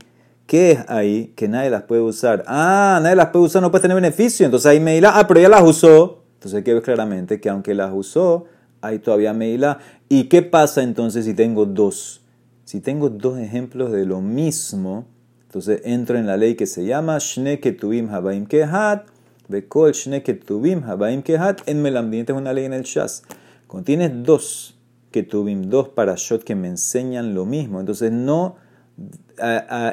¿Qué 0.53 0.73
es 0.73 0.87
ahí? 0.87 1.33
Que 1.35 1.47
nadie 1.47 1.71
las 1.71 1.81
puede 1.81 2.03
usar. 2.03 2.43
Ah, 2.45 2.99
nadie 3.01 3.15
las 3.15 3.29
puede 3.29 3.45
usar, 3.45 3.59
no 3.59 3.71
puede 3.71 3.81
tener 3.81 3.95
beneficio. 3.95 4.45
Entonces 4.45 4.67
ahí 4.67 4.79
Meila, 4.79 5.17
ah, 5.17 5.25
pero 5.27 5.39
ya 5.39 5.49
las 5.49 5.63
usó. 5.63 6.25
Entonces 6.35 6.57
hay 6.57 6.63
que 6.63 6.75
ver 6.75 6.83
claramente 6.83 7.41
que 7.41 7.49
aunque 7.49 7.73
las 7.73 7.91
usó, 7.91 8.45
hay 8.79 8.99
todavía 8.99 9.33
Meila. 9.33 9.79
¿Y 10.09 10.25
qué 10.25 10.43
pasa 10.43 10.83
entonces 10.83 11.25
si 11.25 11.33
tengo 11.33 11.65
dos? 11.65 12.21
Si 12.65 12.81
tengo 12.81 13.09
dos 13.09 13.39
ejemplos 13.39 13.91
de 13.91 14.05
lo 14.05 14.21
mismo, 14.21 15.07
entonces 15.45 15.81
entro 15.85 16.19
en 16.19 16.27
la 16.27 16.37
ley 16.37 16.53
que 16.53 16.67
se 16.67 16.85
llama 16.85 17.17
Shneketubim 17.17 18.11
Habaim 18.11 18.45
Kehat, 18.45 19.07
Bekol 19.47 19.93
Shneketubim 19.93 20.83
Habaim 20.83 21.23
Kehat, 21.23 21.67
en 21.67 21.81
Melamdin. 21.81 22.25
es 22.27 22.29
una 22.29 22.53
ley 22.53 22.65
en 22.65 22.73
el 22.73 22.83
Shas. 22.83 23.23
Cuando 23.65 23.85
tienes 23.85 24.11
dos 24.21 24.77
que 25.09 25.23
tuvimos 25.23 25.71
dos 25.71 25.89
parashot 25.89 26.43
que 26.43 26.53
me 26.53 26.67
enseñan 26.67 27.33
lo 27.33 27.47
mismo, 27.47 27.79
entonces 27.79 28.11
no 28.11 28.61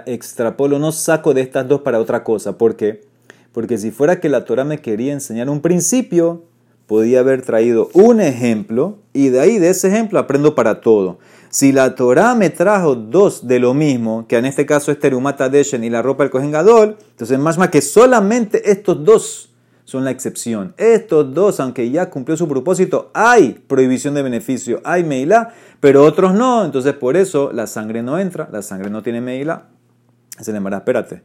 extrapolo, 0.06 0.78
no 0.78 0.92
saco 0.92 1.34
de 1.34 1.40
estas 1.40 1.66
dos 1.68 1.80
para 1.80 1.98
otra 2.00 2.24
cosa. 2.24 2.58
¿Por 2.58 2.76
qué? 2.76 3.02
Porque 3.52 3.78
si 3.78 3.90
fuera 3.90 4.20
que 4.20 4.28
la 4.28 4.44
Torah 4.44 4.64
me 4.64 4.80
quería 4.80 5.12
enseñar 5.12 5.48
un 5.48 5.60
principio, 5.60 6.44
podía 6.86 7.20
haber 7.20 7.42
traído 7.42 7.88
un 7.92 8.20
ejemplo 8.20 8.98
y 9.12 9.28
de 9.28 9.40
ahí, 9.40 9.58
de 9.58 9.70
ese 9.70 9.88
ejemplo, 9.88 10.18
aprendo 10.18 10.54
para 10.54 10.80
todo. 10.80 11.18
Si 11.48 11.72
la 11.72 11.94
Torah 11.94 12.34
me 12.34 12.50
trajo 12.50 12.94
dos 12.94 13.46
de 13.46 13.58
lo 13.58 13.74
mismo, 13.74 14.26
que 14.28 14.36
en 14.36 14.44
este 14.44 14.66
caso 14.66 14.92
es 14.92 15.00
Terumata 15.00 15.48
Deshen 15.48 15.82
y 15.82 15.90
la 15.90 16.02
ropa 16.02 16.22
del 16.22 16.30
Kohen 16.30 16.52
Gadol, 16.52 16.96
entonces 17.10 17.38
más 17.38 17.58
más 17.58 17.70
que 17.70 17.82
solamente 17.82 18.70
estos 18.70 19.04
dos 19.04 19.49
son 19.90 20.04
la 20.04 20.12
excepción. 20.12 20.72
Estos 20.76 21.34
dos, 21.34 21.58
aunque 21.58 21.90
ya 21.90 22.10
cumplió 22.10 22.36
su 22.36 22.46
propósito, 22.46 23.10
hay 23.12 23.60
prohibición 23.66 24.14
de 24.14 24.22
beneficio, 24.22 24.80
hay 24.84 25.02
meila, 25.02 25.52
pero 25.80 26.04
otros 26.04 26.32
no. 26.32 26.64
Entonces, 26.64 26.94
por 26.94 27.16
eso 27.16 27.50
la 27.52 27.66
sangre 27.66 28.00
no 28.00 28.16
entra, 28.16 28.48
la 28.52 28.62
sangre 28.62 28.88
no 28.88 29.02
tiene 29.02 29.20
meila. 29.20 29.64
Se 30.38 30.52
le 30.52 30.58
llamará, 30.58 30.76
espérate. 30.78 31.22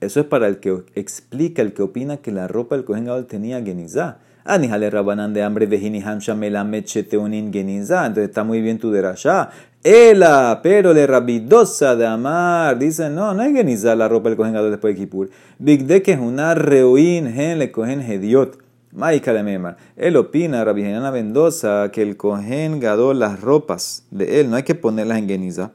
Eso 0.00 0.20
es 0.20 0.26
para 0.26 0.46
el 0.46 0.58
que 0.58 0.84
explica, 0.94 1.62
el 1.62 1.72
que 1.72 1.82
opina 1.82 2.18
que 2.18 2.30
la 2.30 2.46
ropa 2.46 2.76
del 2.76 2.84
Kohen 2.84 3.26
tenía 3.26 3.60
genizá. 3.60 4.18
Anijale 4.44 4.88
rabanán 4.88 5.34
de 5.34 5.42
hambre 5.42 5.66
de 5.66 5.76
hiniham 5.76 6.20
shamela 6.20 6.62
mechete 6.62 7.18
genizá. 7.52 8.06
Entonces 8.06 8.28
está 8.28 8.44
muy 8.44 8.60
bien 8.60 8.78
tu 8.78 8.92
derashá. 8.92 9.50
Ela, 9.88 10.58
pero 10.64 10.92
le 10.92 11.06
rabidosa 11.06 11.94
de 11.94 12.04
amar. 12.04 12.76
Dicen, 12.76 13.14
no, 13.14 13.32
no 13.34 13.42
hay 13.42 13.54
que 13.54 13.62
ni 13.62 13.76
la 13.76 14.08
ropa 14.08 14.28
del 14.28 14.36
cogen 14.36 14.52
después 14.52 14.96
de 14.96 15.00
Kippur. 15.00 15.30
Big 15.60 15.86
de 15.86 16.02
que 16.02 16.10
es 16.10 16.18
una 16.18 16.56
reuín, 16.56 17.32
gen 17.32 17.60
le 17.60 17.70
cogen 17.70 18.00
hediot. 18.00 18.58
Maika 18.90 19.32
de 19.32 19.44
Memar. 19.44 19.76
Él 19.96 20.16
opina, 20.16 20.64
Rabbi 20.64 20.82
Mendoza, 20.82 21.92
que 21.92 22.02
el 22.02 22.16
cogen 22.16 22.80
gadol 22.80 23.20
las 23.20 23.40
ropas 23.40 24.04
de 24.10 24.40
él 24.40 24.50
no 24.50 24.56
hay 24.56 24.64
que 24.64 24.74
ponerlas 24.74 25.18
en 25.18 25.28
geniza, 25.28 25.70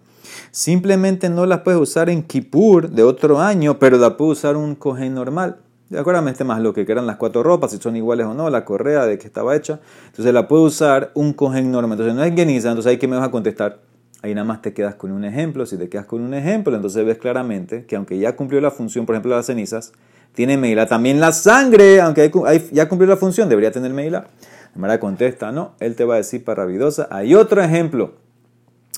Simplemente 0.51 1.29
no 1.29 1.45
las 1.45 1.61
puedes 1.61 1.79
usar 1.79 2.09
en 2.09 2.23
Kippur 2.23 2.89
de 2.89 3.03
otro 3.03 3.39
año, 3.39 3.79
pero 3.79 3.97
la 3.97 4.17
puedes 4.17 4.39
usar 4.39 4.57
un 4.57 4.75
cojín 4.75 5.13
normal. 5.13 5.55
Acuérdame 5.97 6.31
este 6.31 6.43
más 6.43 6.59
lo 6.59 6.73
que 6.73 6.81
eran 6.81 7.07
las 7.07 7.15
cuatro 7.15 7.43
ropas, 7.43 7.71
si 7.71 7.77
son 7.77 7.95
iguales 7.95 8.25
o 8.25 8.33
no, 8.33 8.49
la 8.49 8.65
correa 8.65 9.05
de 9.05 9.17
que 9.17 9.27
estaba 9.27 9.55
hecha. 9.55 9.79
Entonces 10.07 10.33
la 10.33 10.49
puede 10.49 10.63
usar 10.63 11.11
un 11.13 11.31
cojín 11.31 11.71
normal. 11.71 11.93
Entonces 11.93 12.13
no 12.13 12.25
es 12.25 12.35
geniza, 12.35 12.67
entonces 12.71 12.89
ahí 12.89 12.97
que 12.97 13.07
me 13.07 13.15
vas 13.15 13.29
a 13.29 13.31
contestar. 13.31 13.90
Ahí 14.21 14.35
nada 14.35 14.45
más 14.45 14.61
te 14.61 14.73
quedas 14.73 14.95
con 14.95 15.11
un 15.11 15.25
ejemplo. 15.25 15.65
Si 15.65 15.77
te 15.77 15.89
quedas 15.89 16.05
con 16.05 16.21
un 16.21 16.33
ejemplo, 16.33 16.75
entonces 16.75 17.05
ves 17.05 17.17
claramente 17.17 17.85
que 17.85 17.95
aunque 17.95 18.19
ya 18.19 18.35
cumplió 18.35 18.61
la 18.61 18.71
función, 18.71 19.05
por 19.05 19.15
ejemplo, 19.15 19.35
las 19.35 19.47
cenizas, 19.47 19.93
tiene 20.33 20.57
Meila. 20.57 20.85
También 20.85 21.19
la 21.19 21.31
sangre, 21.31 21.99
aunque 22.01 22.31
ya 22.71 22.87
cumplió 22.87 23.09
la 23.09 23.17
función, 23.17 23.49
debería 23.49 23.71
tener 23.71 23.91
Meila. 23.91 24.27
Mara 24.75 24.99
contesta, 24.99 25.51
no, 25.51 25.73
él 25.79 25.95
te 25.95 26.05
va 26.05 26.13
a 26.13 26.17
decir 26.17 26.43
para 26.43 26.63
Rabidosa. 26.63 27.07
Hay 27.11 27.35
otro 27.35 27.61
ejemplo. 27.61 28.13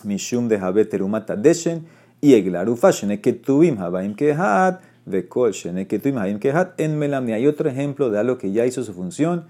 Mishum 0.04 0.48
de 0.48 0.60
Jabet 0.60 0.90
Terumata 0.90 1.36
Deshen 1.36 1.88
y 2.22 2.34
Eglarufa 2.34 2.92
Sheneketuvim 2.92 3.80
Habaim 3.80 4.16
Kehat 4.16 4.82
Vekol 5.06 5.52
Sheneketuvim 5.52 6.18
Habaim 6.18 6.40
Kehat 6.40 6.80
en 6.80 7.00
Melamni. 7.00 7.32
Hay 7.34 7.48
otro 7.48 7.70
ejemplo 7.70 8.10
de 8.10 8.20
algo 8.20 8.38
que 8.38 8.52
ya 8.52 8.66
hizo 8.66 8.84
su 8.84 8.94
función 8.94 9.46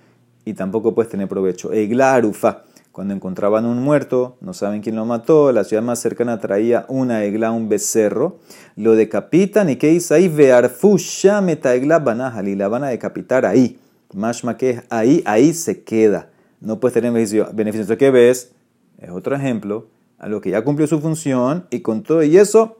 y 0.45 0.53
tampoco 0.53 0.93
puedes 0.93 1.11
tener 1.11 1.27
provecho. 1.27 1.73
Eglarufa. 1.73 2.63
Cuando 2.93 3.15
encontraban 3.15 3.65
un 3.65 3.81
muerto, 3.81 4.37
no 4.39 4.53
saben 4.53 4.83
quién 4.83 4.95
lo 4.95 5.03
mató, 5.03 5.51
la 5.51 5.63
ciudad 5.63 5.81
más 5.81 5.97
cercana 5.97 6.39
traía 6.39 6.85
una 6.89 7.23
egla, 7.23 7.51
un 7.51 7.67
becerro, 7.67 8.37
lo 8.75 8.95
decapitan 8.95 9.67
y 9.71 9.77
¿qué 9.77 9.87
dice 9.87 10.13
ahí? 10.13 10.27
Vearfu 10.27 10.99
shameta 10.99 11.73
egla 11.73 11.97
banajali, 11.97 12.55
la 12.55 12.67
van 12.67 12.83
a 12.83 12.89
decapitar 12.89 13.47
ahí. 13.47 13.79
Mashma 14.13 14.57
que 14.57 14.83
ahí, 14.91 15.23
ahí 15.25 15.55
se 15.55 15.83
queda. 15.83 16.29
No 16.61 16.79
puedes 16.79 16.93
tener 16.93 17.11
beneficio. 17.11 17.49
beneficio. 17.51 17.97
¿Qué 17.97 18.11
ves? 18.11 18.51
Es 18.99 19.09
otro 19.09 19.35
ejemplo, 19.35 19.87
a 20.19 20.27
lo 20.27 20.39
que 20.39 20.51
ya 20.51 20.63
cumplió 20.63 20.85
su 20.85 21.01
función 21.01 21.65
y 21.71 21.79
con 21.79 22.03
todo 22.03 22.21
y 22.21 22.37
eso 22.37 22.77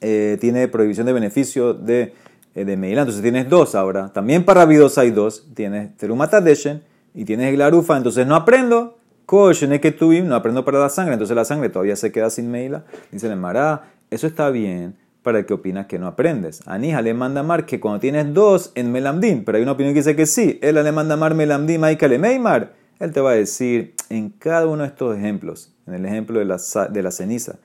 eh, 0.00 0.38
tiene 0.40 0.68
prohibición 0.68 1.06
de 1.06 1.12
beneficio 1.12 1.74
de, 1.74 2.14
eh, 2.54 2.64
de 2.64 2.76
Meila. 2.76 3.00
Entonces 3.00 3.24
tienes 3.24 3.48
dos 3.48 3.74
ahora. 3.74 4.12
También 4.12 4.44
para 4.44 4.64
Vidos 4.64 4.96
hay 4.96 5.10
dos. 5.10 5.44
Tienes 5.54 5.96
Terumata 5.96 6.40
Deshen 6.40 6.84
y 7.14 7.24
tienes 7.24 7.48
Eglarufa. 7.48 7.96
Entonces 7.96 8.24
no 8.24 8.36
aprendo 8.36 8.97
no 9.30 10.34
aprendo 10.34 10.64
para 10.64 10.78
la 10.78 10.88
sangre, 10.88 11.14
entonces 11.14 11.36
la 11.36 11.44
sangre 11.44 11.68
todavía 11.68 11.96
se 11.96 12.12
queda 12.12 12.30
sin 12.30 12.50
meila. 12.50 12.84
Dice 13.12 13.34
Mará, 13.36 13.90
eso 14.10 14.26
está 14.26 14.50
bien 14.50 14.96
para 15.22 15.40
el 15.40 15.46
que 15.46 15.54
opinas 15.54 15.86
que 15.86 15.98
no 15.98 16.06
aprendes. 16.06 16.62
Anija 16.66 17.02
le 17.02 17.12
manda 17.12 17.42
mar 17.42 17.66
que 17.66 17.80
cuando 17.80 18.00
tienes 18.00 18.32
dos 18.32 18.72
en 18.74 18.90
Melamdim, 18.90 19.44
pero 19.44 19.56
hay 19.56 19.62
una 19.62 19.72
opinión 19.72 19.92
que 19.92 20.00
dice 20.00 20.16
que 20.16 20.24
sí, 20.24 20.58
él 20.62 20.76
le 20.76 20.92
manda 20.92 21.16
mar 21.16 21.34
Melamdim, 21.34 21.82
le 21.82 22.18
Meimar. 22.18 22.72
Él 22.98 23.12
te 23.12 23.20
va 23.20 23.32
a 23.32 23.34
decir 23.34 23.94
en 24.08 24.30
cada 24.30 24.66
uno 24.66 24.82
de 24.82 24.88
estos 24.88 25.16
ejemplos, 25.16 25.74
en 25.86 25.94
el 25.94 26.06
ejemplo 26.06 26.38
de 26.38 26.46
la, 26.46 26.58
de 26.90 27.02
la 27.02 27.10
ceniza 27.10 27.58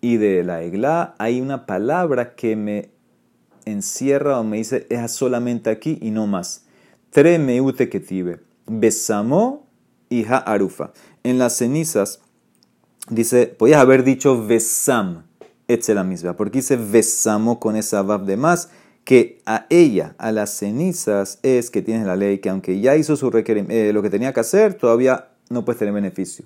y 0.00 0.16
de 0.16 0.44
la 0.44 0.62
egla, 0.62 1.14
hay 1.18 1.40
una 1.40 1.66
palabra 1.66 2.34
que 2.34 2.54
me 2.54 2.90
encierra 3.64 4.38
o 4.38 4.44
me 4.44 4.58
dice 4.58 4.86
es 4.88 5.10
solamente 5.10 5.70
aquí 5.70 5.98
y 6.00 6.10
no 6.10 6.26
más. 6.26 6.64
Tre 7.10 7.38
meute 7.38 7.88
que 7.88 8.38
Besamo 8.66 9.66
y 10.08 10.24
arufa 10.28 10.92
En 11.22 11.38
las 11.38 11.56
cenizas, 11.56 12.20
dice, 13.10 13.46
podías 13.46 13.80
haber 13.80 14.04
dicho 14.04 14.46
besam, 14.46 15.24
la 15.68 16.04
misma, 16.04 16.34
porque 16.34 16.58
dice 16.58 16.76
besamo 16.76 17.60
con 17.60 17.76
esa 17.76 18.02
vav 18.02 18.24
de 18.24 18.36
más, 18.36 18.70
que 19.04 19.40
a 19.46 19.66
ella, 19.70 20.14
a 20.18 20.32
las 20.32 20.50
cenizas, 20.50 21.38
es 21.42 21.70
que 21.70 21.82
tienes 21.82 22.06
la 22.06 22.16
ley, 22.16 22.38
que 22.38 22.50
aunque 22.50 22.80
ya 22.80 22.96
hizo 22.96 23.16
su 23.16 23.30
eh, 23.34 23.90
lo 23.92 24.02
que 24.02 24.10
tenía 24.10 24.32
que 24.32 24.40
hacer, 24.40 24.74
todavía 24.74 25.28
no 25.48 25.64
puedes 25.64 25.78
tener 25.78 25.94
beneficio. 25.94 26.44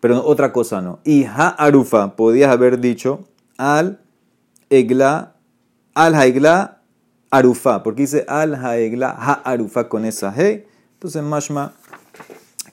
Pero 0.00 0.24
otra 0.24 0.52
cosa 0.52 0.80
no. 0.80 1.00
Y 1.04 1.26
arufa 1.26 2.16
podías 2.16 2.50
haber 2.50 2.80
dicho 2.80 3.28
al 3.56 4.00
egla, 4.70 5.34
al 5.94 6.14
haegla 6.14 6.82
arufa, 7.30 7.82
porque 7.82 8.02
dice 8.02 8.24
al 8.28 8.54
haegla 8.54 9.10
arufa 9.44 9.88
con 9.88 10.04
esa 10.04 10.32
hey. 10.34 10.64
Entonces, 10.94 11.22
mashma 11.22 11.74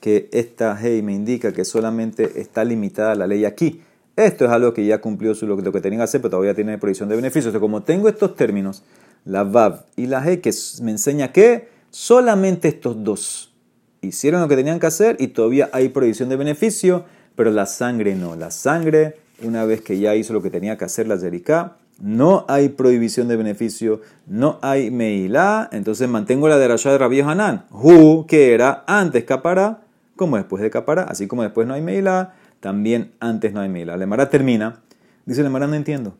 que 0.00 0.28
esta 0.32 0.78
hey 0.80 1.02
me 1.02 1.12
indica 1.12 1.52
que 1.52 1.64
solamente 1.64 2.40
está 2.40 2.64
limitada 2.64 3.14
la 3.14 3.26
ley 3.26 3.44
aquí. 3.44 3.82
Esto 4.16 4.46
es 4.46 4.50
algo 4.50 4.72
que 4.72 4.86
ya 4.86 5.00
cumplió 5.00 5.34
su, 5.34 5.46
lo, 5.46 5.56
que 5.56 5.80
tenía 5.80 5.98
que 5.98 6.04
hacer, 6.04 6.20
pero 6.22 6.30
todavía 6.30 6.54
tiene 6.54 6.78
prohibición 6.78 7.08
de 7.08 7.16
beneficios. 7.16 7.46
Entonces, 7.46 7.60
como 7.60 7.82
tengo 7.82 8.08
estos 8.08 8.34
términos, 8.34 8.82
la 9.24 9.44
Vav 9.44 9.84
y 9.96 10.06
la 10.06 10.22
Hey, 10.24 10.38
que 10.38 10.50
me 10.82 10.92
enseña 10.92 11.32
que 11.32 11.68
solamente 11.90 12.68
estos 12.68 13.02
dos 13.04 13.52
hicieron 14.00 14.40
lo 14.40 14.48
que 14.48 14.56
tenían 14.56 14.80
que 14.80 14.86
hacer 14.86 15.16
y 15.18 15.28
todavía 15.28 15.68
hay 15.72 15.90
prohibición 15.90 16.28
de 16.28 16.36
beneficio, 16.36 17.04
pero 17.34 17.50
la 17.50 17.66
sangre 17.66 18.14
no. 18.14 18.36
La 18.36 18.50
sangre, 18.50 19.16
una 19.42 19.64
vez 19.64 19.82
que 19.82 19.98
ya 19.98 20.14
hizo 20.14 20.32
lo 20.32 20.42
que 20.42 20.50
tenía 20.50 20.78
que 20.78 20.84
hacer 20.84 21.06
la 21.06 21.18
Zerika, 21.18 21.76
no 21.98 22.44
hay 22.48 22.68
prohibición 22.68 23.28
de 23.28 23.36
beneficio, 23.36 24.02
no 24.26 24.58
hay 24.60 24.90
Meilá, 24.90 25.68
entonces 25.72 26.08
mantengo 26.08 26.48
la 26.48 26.58
de 26.58 26.68
Rashad 26.68 26.92
de 26.92 26.98
Rabbi 26.98 27.20
Hanan. 27.20 27.64
Hu, 27.70 28.26
que 28.26 28.52
era 28.52 28.84
antes 28.86 29.24
Capará, 29.24 29.80
como 30.16 30.36
después 30.36 30.62
de 30.62 30.70
Capara, 30.70 31.04
así 31.04 31.26
como 31.26 31.42
después 31.42 31.66
no 31.66 31.74
hay 31.74 31.82
Meila, 31.82 32.34
también 32.60 33.12
antes 33.20 33.52
no 33.52 33.60
hay 33.60 33.68
Meila. 33.68 33.96
La 33.96 34.06
Mara 34.06 34.30
termina, 34.30 34.82
dice 35.24 35.42
la 35.42 35.50
Mara, 35.50 35.66
no 35.66 35.74
entiendo. 35.74 36.16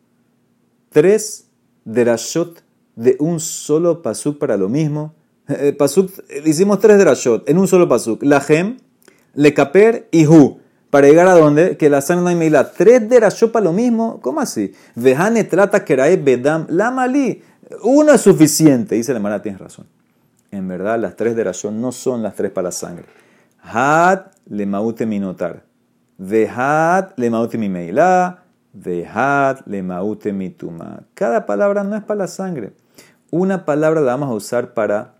Tres 0.91 1.49
derashot 1.85 2.63
de 2.95 3.17
un 3.19 3.41
solo 3.41 4.03
pasuk 4.03 4.39
para 4.39 4.57
lo 4.57 4.69
mismo. 4.69 5.15
Eh, 5.49 5.73
pasuk, 5.73 6.11
hicimos 6.45 6.81
tres 6.81 6.99
derashot 6.99 7.49
en 7.49 7.59
un 7.59 7.69
solo 7.69 7.89
pasuk. 7.89 8.23
La 8.23 8.41
gem, 8.41 8.79
le 9.35 9.55
caper 9.55 10.09
y 10.11 10.27
hu. 10.27 10.61
Para 10.91 11.09
llegar 11.09 11.27
a 11.29 11.35
donde? 11.35 11.77
Que 11.77 11.91
la 11.91 12.01
sangre 12.01 12.23
no 12.23 12.29
hay 12.29 12.37
Meila. 12.37 12.73
Tres 12.73 13.09
derashot 13.09 13.53
para 13.53 13.65
lo 13.65 13.73
mismo. 13.73 14.21
¿Cómo 14.21 14.41
así? 14.41 14.73
Vejane 14.95 15.45
trata 15.45 15.85
kerae 15.85 16.17
bedam 16.17 16.67
la 16.69 16.91
malí. 16.91 17.43
Uno 17.83 18.13
es 18.13 18.21
suficiente. 18.21 18.95
Dice 18.95 19.13
la 19.13 19.21
Mara, 19.21 19.43
tienes 19.43 19.61
razón. 19.61 19.87
En 20.51 20.69
verdad, 20.69 20.99
las 20.99 21.17
tres 21.17 21.37
derashot 21.37 21.73
no 21.73 21.93
son 21.93 22.23
las 22.23 22.35
tres 22.35 22.51
para 22.51 22.69
la 22.69 22.73
sangre. 22.73 23.05
Had 23.67 24.31
le 24.47 24.65
maute 24.65 25.07
minotar. 25.07 25.65
Vehad 26.19 27.11
le 27.17 27.31
maute 27.31 27.59
mi 27.59 27.69
meila. 27.69 28.45
Vehad 28.73 29.61
le 29.67 29.83
maute 29.83 30.33
mi 30.33 30.51
tuma. 30.51 31.03
Cada 31.15 31.47
palabra 31.47 31.83
no 31.83 31.97
es 31.97 32.05
para 32.05 32.19
la 32.19 32.27
sangre. 32.29 32.73
Una 33.31 33.65
palabra 33.65 34.01
la 34.01 34.13
vamos 34.13 34.31
a 34.31 34.35
usar 34.35 34.73
para. 34.73 35.15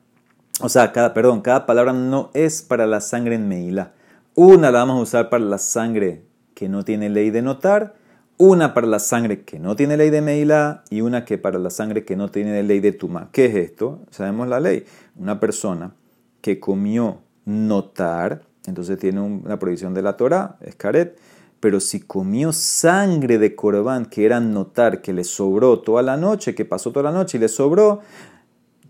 O 0.61 0.69
sea, 0.69 0.93
cada, 0.93 1.13
perdón, 1.13 1.41
cada 1.41 1.67
palabra 1.67 1.93
no 1.93 2.31
es 2.35 2.63
para 2.63 2.87
la 2.87 3.01
sangre 3.01 3.35
en 3.35 3.49
meila. 3.49 3.93
Una 4.35 4.71
la 4.71 4.79
vamos 4.79 4.99
a 4.99 5.03
usar 5.03 5.29
para 5.29 5.45
la 5.45 5.59
sangre 5.59 6.23
que 6.55 6.69
no 6.69 6.85
tiene 6.85 7.11
ley 7.11 7.31
de 7.31 7.43
notar, 7.43 7.95
una 8.39 8.75
para 8.75 8.87
la 8.87 8.99
sangre 8.99 9.45
que 9.45 9.59
no 9.59 9.77
tiene 9.77 9.97
ley 9.97 10.11
de 10.11 10.21
Meila 10.21 10.85
y 10.91 11.01
una 11.01 11.25
que 11.25 11.39
para 11.39 11.59
la 11.59 11.71
sangre 11.71 12.05
que 12.05 12.17
no 12.17 12.31
tiene 12.31 12.63
ley 12.63 12.81
de 12.81 12.93
Tuma. 12.93 13.31
¿Qué 13.33 13.47
es 13.47 13.55
esto? 13.55 14.01
Sabemos 14.11 14.49
la 14.49 14.61
ley. 14.61 14.85
Una 15.17 15.41
persona 15.41 15.95
que 16.43 16.61
comió 16.61 17.23
notar, 17.47 18.43
entonces 18.67 18.99
tiene 18.99 19.23
una 19.23 19.59
prohibición 19.59 19.95
de 19.95 20.03
la 20.03 20.17
Torah, 20.17 20.59
es 20.61 20.77
caret. 20.77 21.19
Pero 21.61 21.81
si 21.81 22.01
comió 22.01 22.53
sangre 22.53 23.39
de 23.39 23.55
corbán, 23.57 24.05
que 24.05 24.27
era 24.27 24.41
notar, 24.41 25.01
que 25.01 25.15
le 25.15 25.25
sobró 25.25 25.79
toda 25.79 26.03
la 26.03 26.19
noche, 26.19 26.55
que 26.55 26.67
pasó 26.67 26.93
toda 26.93 27.05
la 27.05 27.13
noche 27.13 27.39
y 27.39 27.41
le 27.41 27.49
sobró, 27.49 28.03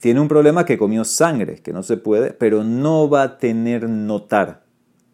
tiene 0.01 0.21
un 0.21 0.29
problema 0.29 0.65
que 0.65 0.77
comió 0.77 1.05
sangre, 1.05 1.57
que 1.57 1.73
no 1.73 1.85
se 1.85 1.97
puede, 1.97 2.33
pero 2.33 2.65
no 2.65 3.09
va 3.09 3.23
a 3.23 3.39
tener 3.39 3.89
notar. 3.89 4.65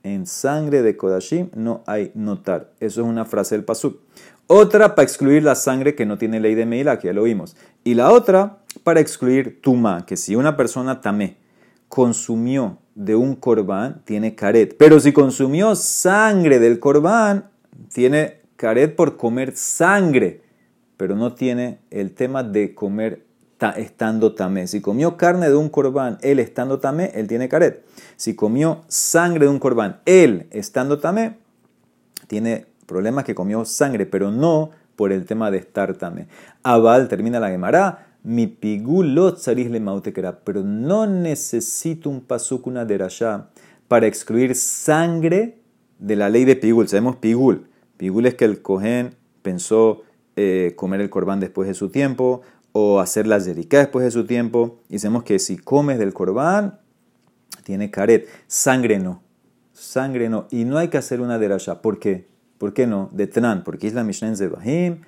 En 0.03 0.27
sangre 0.27 0.83
de 0.83 0.97
Kodashim 0.97 1.51
no 1.55 1.85
hay 1.87 2.11
notar. 2.15 2.73
Eso 2.81 3.03
es 3.03 3.07
una 3.07 3.25
frase 3.25 3.55
del 3.55 3.65
Pasuk. 3.65 4.01
Otra 4.49 4.95
para 4.95 5.05
excluir 5.05 5.45
la 5.45 5.55
sangre 5.55 5.95
que 5.95 6.07
no 6.07 6.19
tiene 6.19 6.41
ley 6.41 6.55
de 6.55 6.67
Meila, 6.67 6.99
que 6.99 7.09
ya 7.09 7.13
lo 7.13 7.23
vimos. 7.23 7.55
Y 7.85 7.95
la 7.95 8.11
otra 8.11 8.59
para 8.83 9.01
excluir 9.01 9.61
Tuma, 9.63 10.05
que 10.05 10.17
si 10.17 10.35
una 10.35 10.57
persona 10.57 11.01
tamé 11.01 11.42
consumió 11.93 12.79
de 12.95 13.15
un 13.17 13.37
corbán, 13.37 14.01
tiene 14.07 14.35
caret. 14.35 14.79
Pero 14.79 14.99
si 14.99 15.13
consumió 15.13 15.75
sangre 15.75 16.59
del 16.59 16.81
corbán, 16.81 17.51
tiene 17.93 18.41
caret 18.57 18.97
por 18.97 19.19
comer 19.19 19.55
sangre, 19.55 20.41
pero 20.97 21.17
no 21.17 21.35
tiene 21.35 21.81
el 21.91 22.15
tema 22.15 22.45
de 22.45 22.75
comer 22.75 23.27
estando 23.77 24.35
tamé. 24.35 24.69
Si 24.69 24.81
comió 24.81 25.19
carne 25.19 25.51
de 25.51 25.55
un 25.55 25.69
corbán, 25.69 26.17
él 26.23 26.39
estando 26.39 26.81
tamé, 26.81 27.13
él 27.15 27.29
tiene 27.29 27.51
caret. 27.51 27.85
Si 28.17 28.35
comió 28.35 28.85
sangre 28.89 29.45
de 29.45 29.51
un 29.51 29.59
corbán, 29.59 30.01
él 30.07 30.47
estando 30.51 30.99
tamé, 30.99 31.37
tiene 32.27 32.65
problemas 32.87 33.25
que 33.25 33.35
comió 33.35 33.67
sangre, 33.67 34.07
pero 34.07 34.31
no 34.31 34.71
por 34.97 35.13
el 35.13 35.27
tema 35.27 35.51
de 35.51 35.59
estar 35.59 35.93
tamé. 35.93 36.27
Abal 36.63 37.09
termina 37.09 37.39
la 37.39 37.51
Gemara 37.51 38.12
mi 38.23 38.47
pigulot 38.47 39.45
le 39.47 39.81
mautekera, 39.81 40.41
pero 40.45 40.63
no 40.63 41.07
necesito 41.07 42.09
un 42.09 42.21
pasuk, 42.21 42.67
una 42.67 42.85
derashá, 42.85 43.51
para 43.89 44.07
excluir 44.07 44.55
sangre 44.55 45.59
de 45.99 46.17
la 46.17 46.29
ley 46.29 46.45
de 46.45 46.57
pigul. 46.57 46.89
Sabemos 46.89 47.17
pigul. 47.17 47.67
Pigul 47.97 48.27
es 48.27 48.35
que 48.35 48.45
el 48.45 48.63
cohen 48.63 49.15
pensó 49.43 50.03
eh, 50.37 50.73
comer 50.77 51.01
el 51.01 51.11
corbán 51.11 51.41
después 51.41 51.69
de 51.69 51.75
su 51.75 51.91
tiempo 51.91 52.43
o 52.73 53.01
hacer 53.01 53.27
la 53.27 53.41
zerika 53.41 53.79
después 53.79 54.05
de 54.05 54.11
su 54.11 54.25
tiempo. 54.25 54.81
Y 54.89 54.99
sabemos 54.99 55.25
que 55.25 55.39
si 55.39 55.59
comes 55.59 55.99
del 55.99 56.13
corbán, 56.13 56.81
tiene 57.65 57.91
caret. 57.91 58.29
Sangre 58.47 58.99
no. 58.99 59.23
Sangre 59.73 60.29
no. 60.29 60.47
Y 60.51 60.65
no 60.65 60.79
hay 60.79 60.89
que 60.89 60.99
hacer 60.99 61.21
una 61.21 61.39
derashá. 61.39 61.83
¿Por 61.83 61.99
qué? 61.99 62.27
¿Por 62.59 62.73
qué 62.73 62.87
no? 62.87 63.11
De 63.13 63.27
Tran, 63.27 63.65
porque 63.65 63.89
es 63.89 63.95
la 63.95 64.05
Mishnah 64.05 64.37
Zebahim, 64.37 64.99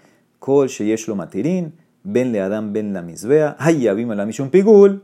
Kol 0.41 0.69
Sheyesh 0.69 1.07
lo 1.07 1.15
Matirin, 1.15 1.75
Ben 2.05 2.33
le 2.33 2.41
Adam 2.41 2.73
Ben 2.73 2.93
la 2.93 3.03
Misbea, 3.03 3.57
Hayabim 3.59 4.11
la 4.11 4.27
Mishun 4.27 4.51
Pigul, 4.51 5.03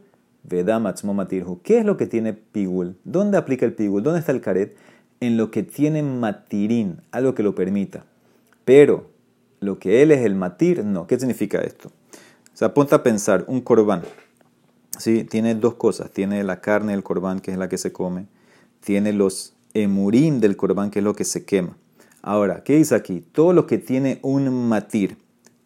Matirhu. 1.03 1.61
¿Qué 1.63 1.79
es 1.79 1.85
lo 1.85 1.97
que 1.97 2.07
tiene 2.07 2.35
Pigul? 2.35 2.97
¿Dónde 3.05 3.39
aplica 3.39 3.65
el 3.67 3.73
Pigul? 3.73 4.03
¿Dónde 4.03 4.21
está 4.21 4.33
el 4.33 4.41
Karet? 4.41 4.77
En 5.21 5.37
lo 5.37 5.51
que 5.51 5.63
tiene 5.63 6.03
Matirin, 6.03 7.01
algo 7.11 7.35
que 7.35 7.43
lo 7.43 7.55
permita. 7.55 8.05
Pero 8.65 9.11
lo 9.61 9.79
que 9.79 10.03
él 10.03 10.11
es 10.13 10.21
el 10.21 10.35
Matir, 10.35 10.85
no. 10.85 11.07
¿Qué 11.07 11.19
significa 11.19 11.61
esto? 11.61 11.89
O 11.89 12.57
sea, 12.57 12.75
ponte 12.75 12.95
a 12.95 13.03
pensar, 13.03 13.45
un 13.49 13.61
corbán, 13.63 14.03
¿sí? 14.99 15.25
Tiene 15.25 15.55
dos 15.55 15.75
cosas. 15.75 16.11
Tiene 16.11 16.45
la 16.45 16.61
carne 16.61 16.93
del 16.93 17.03
corbán, 17.03 17.41
que 17.41 17.51
es 17.51 17.59
la 17.59 17.69
que 17.69 17.79
se 17.79 17.93
come. 17.93 18.27
Tiene 18.81 19.13
los 19.13 19.55
emurín 19.73 20.41
del 20.41 20.57
corbán, 20.57 20.91
que 20.91 20.99
es 20.99 21.05
lo 21.05 21.15
que 21.15 21.25
se 21.25 21.45
quema. 21.45 21.77
Ahora, 22.23 22.63
¿qué 22.65 22.77
dice 22.77 22.95
aquí? 22.95 23.25
Todo 23.33 23.53
lo 23.55 23.67
que 23.67 23.79
tiene 23.79 24.19
un 24.23 24.69
matir, 24.69 25.17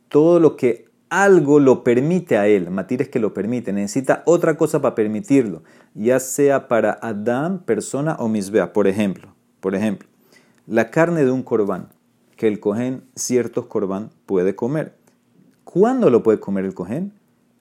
todo 0.09 0.39
lo 0.39 0.57
que 0.57 0.87
algo 1.23 1.61
lo 1.61 1.85
permite 1.85 2.37
a 2.37 2.47
él, 2.47 2.71
matir 2.71 3.03
es 3.03 3.09
que 3.09 3.19
lo 3.19 3.35
permite, 3.35 3.73
necesita 3.73 4.23
otra 4.27 4.57
cosa 4.57 4.81
para 4.81 4.95
permitirlo, 4.95 5.63
ya 5.95 6.21
sea 6.21 6.69
para 6.69 6.93
Adán, 6.93 7.61
persona 7.61 8.17
o 8.19 8.29
misbea. 8.29 8.73
Por 8.73 8.87
ejemplo, 8.87 9.35
por 9.61 9.75
ejemplo, 9.75 10.09
la 10.67 10.91
carne 10.91 11.25
de 11.25 11.31
un 11.31 11.43
corbán, 11.43 11.89
que 12.37 12.49
el 12.49 12.61
cojén, 12.61 13.05
ciertos 13.15 13.67
corbán, 13.67 14.11
puede 14.27 14.57
comer. 14.57 14.95
¿Cuándo 15.65 16.11
lo 16.11 16.23
puede 16.23 16.41
comer 16.41 16.65
el 16.65 16.75
cojén? 16.75 17.13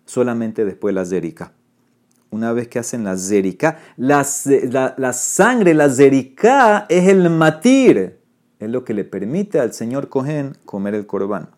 Solamente 0.05 0.65
después 0.65 0.93
de 0.93 1.01
la 1.01 1.05
zerika. 1.05 1.53
Una 2.31 2.51
vez 2.51 2.67
que 2.67 2.79
hacen 2.79 3.03
la 3.03 3.15
zerika, 3.17 3.77
la, 3.95 4.25
la 4.97 5.13
sangre, 5.13 5.73
la 5.75 5.89
zerika 5.89 6.85
es 6.89 7.07
el 7.07 7.29
matir 7.29 8.23
es 8.63 8.69
lo 8.69 8.83
que 8.83 8.93
le 8.93 9.03
permite 9.03 9.59
al 9.59 9.73
señor 9.73 10.09
Cohen 10.09 10.55
comer 10.65 10.95
el 10.95 11.05
corbán. 11.05 11.49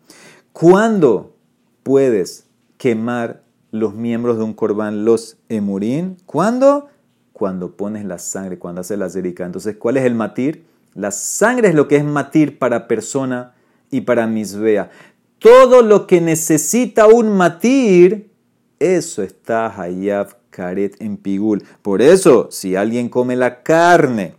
¿Cuándo 0.52 1.35
puedes 1.86 2.48
quemar 2.78 3.44
los 3.70 3.94
miembros 3.94 4.38
de 4.38 4.42
un 4.42 4.54
corbán, 4.54 5.04
los 5.04 5.36
emurín? 5.48 6.16
¿Cuándo? 6.26 6.88
Cuando 7.32 7.76
pones 7.76 8.04
la 8.04 8.18
sangre, 8.18 8.58
cuando 8.58 8.80
haces 8.80 8.98
la 8.98 9.08
zerika. 9.08 9.46
Entonces, 9.46 9.76
¿cuál 9.76 9.96
es 9.96 10.04
el 10.04 10.16
matir? 10.16 10.64
La 10.94 11.12
sangre 11.12 11.68
es 11.68 11.76
lo 11.76 11.86
que 11.86 11.94
es 11.94 12.04
matir 12.04 12.58
para 12.58 12.88
persona 12.88 13.54
y 13.88 14.00
para 14.00 14.26
misbea. 14.26 14.90
Todo 15.38 15.82
lo 15.82 16.08
que 16.08 16.20
necesita 16.20 17.06
un 17.06 17.36
matir, 17.36 18.32
eso 18.80 19.22
está 19.22 19.80
hayab 19.80 20.38
karet 20.50 21.00
en 21.00 21.16
pigul. 21.16 21.62
Por 21.82 22.02
eso, 22.02 22.48
si 22.50 22.74
alguien 22.74 23.08
come 23.08 23.36
la 23.36 23.62
carne 23.62 24.34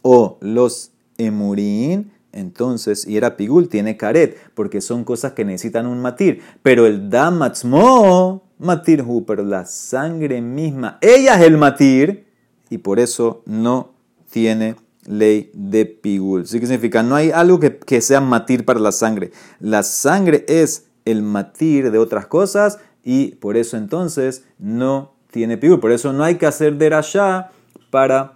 o 0.00 0.38
los 0.40 0.92
emurín, 1.18 2.13
entonces, 2.34 3.06
y 3.06 3.16
era 3.16 3.36
pigul, 3.36 3.68
tiene 3.68 3.96
caret, 3.96 4.36
porque 4.54 4.80
son 4.80 5.04
cosas 5.04 5.32
que 5.32 5.44
necesitan 5.44 5.86
un 5.86 6.02
matir. 6.02 6.42
Pero 6.62 6.86
el 6.86 7.08
damatzmo, 7.08 8.42
matir 8.58 9.04
pero 9.26 9.44
la 9.44 9.64
sangre 9.64 10.40
misma, 10.40 10.98
ella 11.00 11.36
es 11.36 11.46
el 11.46 11.56
matir, 11.56 12.26
y 12.70 12.78
por 12.78 12.98
eso 12.98 13.42
no 13.46 13.94
tiene 14.30 14.74
ley 15.06 15.50
de 15.54 15.86
pigul. 15.86 16.46
¿Sí 16.46 16.58
que 16.58 16.66
significa? 16.66 17.02
No 17.02 17.14
hay 17.14 17.30
algo 17.30 17.60
que, 17.60 17.78
que 17.78 18.00
sea 18.00 18.20
matir 18.20 18.64
para 18.64 18.80
la 18.80 18.90
sangre. 18.90 19.30
La 19.60 19.82
sangre 19.84 20.44
es 20.48 20.86
el 21.04 21.22
matir 21.22 21.92
de 21.92 21.98
otras 21.98 22.26
cosas, 22.26 22.78
y 23.04 23.36
por 23.36 23.56
eso 23.56 23.76
entonces 23.76 24.44
no 24.58 25.14
tiene 25.30 25.56
pigul. 25.56 25.78
Por 25.78 25.92
eso 25.92 26.12
no 26.12 26.24
hay 26.24 26.34
que 26.34 26.46
hacer 26.46 26.78
derashá 26.78 27.50
para 27.90 28.33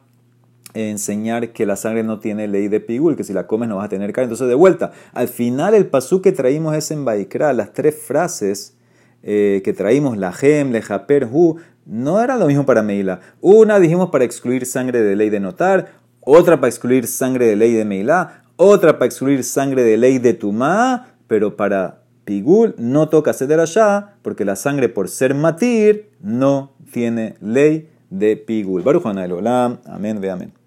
enseñar 0.78 1.52
que 1.52 1.66
la 1.66 1.76
sangre 1.76 2.02
no 2.02 2.20
tiene 2.20 2.46
ley 2.46 2.68
de 2.68 2.80
pigul, 2.80 3.16
que 3.16 3.24
si 3.24 3.32
la 3.32 3.46
comes 3.46 3.68
no 3.68 3.76
vas 3.76 3.86
a 3.86 3.88
tener 3.88 4.12
carne. 4.12 4.26
Entonces, 4.26 4.48
de 4.48 4.54
vuelta, 4.54 4.92
al 5.12 5.28
final 5.28 5.74
el 5.74 5.86
pasú 5.86 6.22
que 6.22 6.32
traímos 6.32 6.76
es 6.76 6.90
en 6.90 7.04
Baikra, 7.04 7.52
las 7.52 7.72
tres 7.72 7.96
frases 7.96 8.76
eh, 9.22 9.62
que 9.64 9.72
traímos, 9.72 10.16
la 10.16 10.32
gem, 10.32 10.70
le 10.70 10.80
japer, 10.80 11.28
hu, 11.30 11.56
no 11.86 12.22
era 12.22 12.36
lo 12.36 12.46
mismo 12.46 12.66
para 12.66 12.82
Meila. 12.82 13.20
Una 13.40 13.80
dijimos 13.80 14.10
para 14.10 14.24
excluir 14.24 14.66
sangre 14.66 15.02
de 15.02 15.16
ley 15.16 15.30
de 15.30 15.40
notar, 15.40 15.92
otra 16.20 16.56
para 16.56 16.68
excluir 16.68 17.06
sangre 17.06 17.46
de 17.46 17.56
ley 17.56 17.72
de 17.72 17.84
Meila, 17.84 18.44
otra 18.56 18.98
para 18.98 19.06
excluir 19.06 19.42
sangre 19.42 19.82
de 19.82 19.96
ley 19.96 20.18
de 20.18 20.34
Tumá, 20.34 21.14
pero 21.26 21.56
para 21.56 22.02
Pigul 22.24 22.74
no 22.76 23.08
toca 23.08 23.32
ceder 23.32 23.58
allá, 23.58 24.16
porque 24.22 24.44
la 24.44 24.54
sangre 24.54 24.88
por 24.88 25.08
ser 25.08 25.34
matir 25.34 26.10
no 26.20 26.74
tiene 26.92 27.36
ley 27.40 27.88
de 28.10 28.36
Pigul. 28.36 28.82
Baruch 28.82 29.06
Olam, 29.06 29.78
amén, 29.86 30.20
ve 30.20 30.30
amén. 30.30 30.52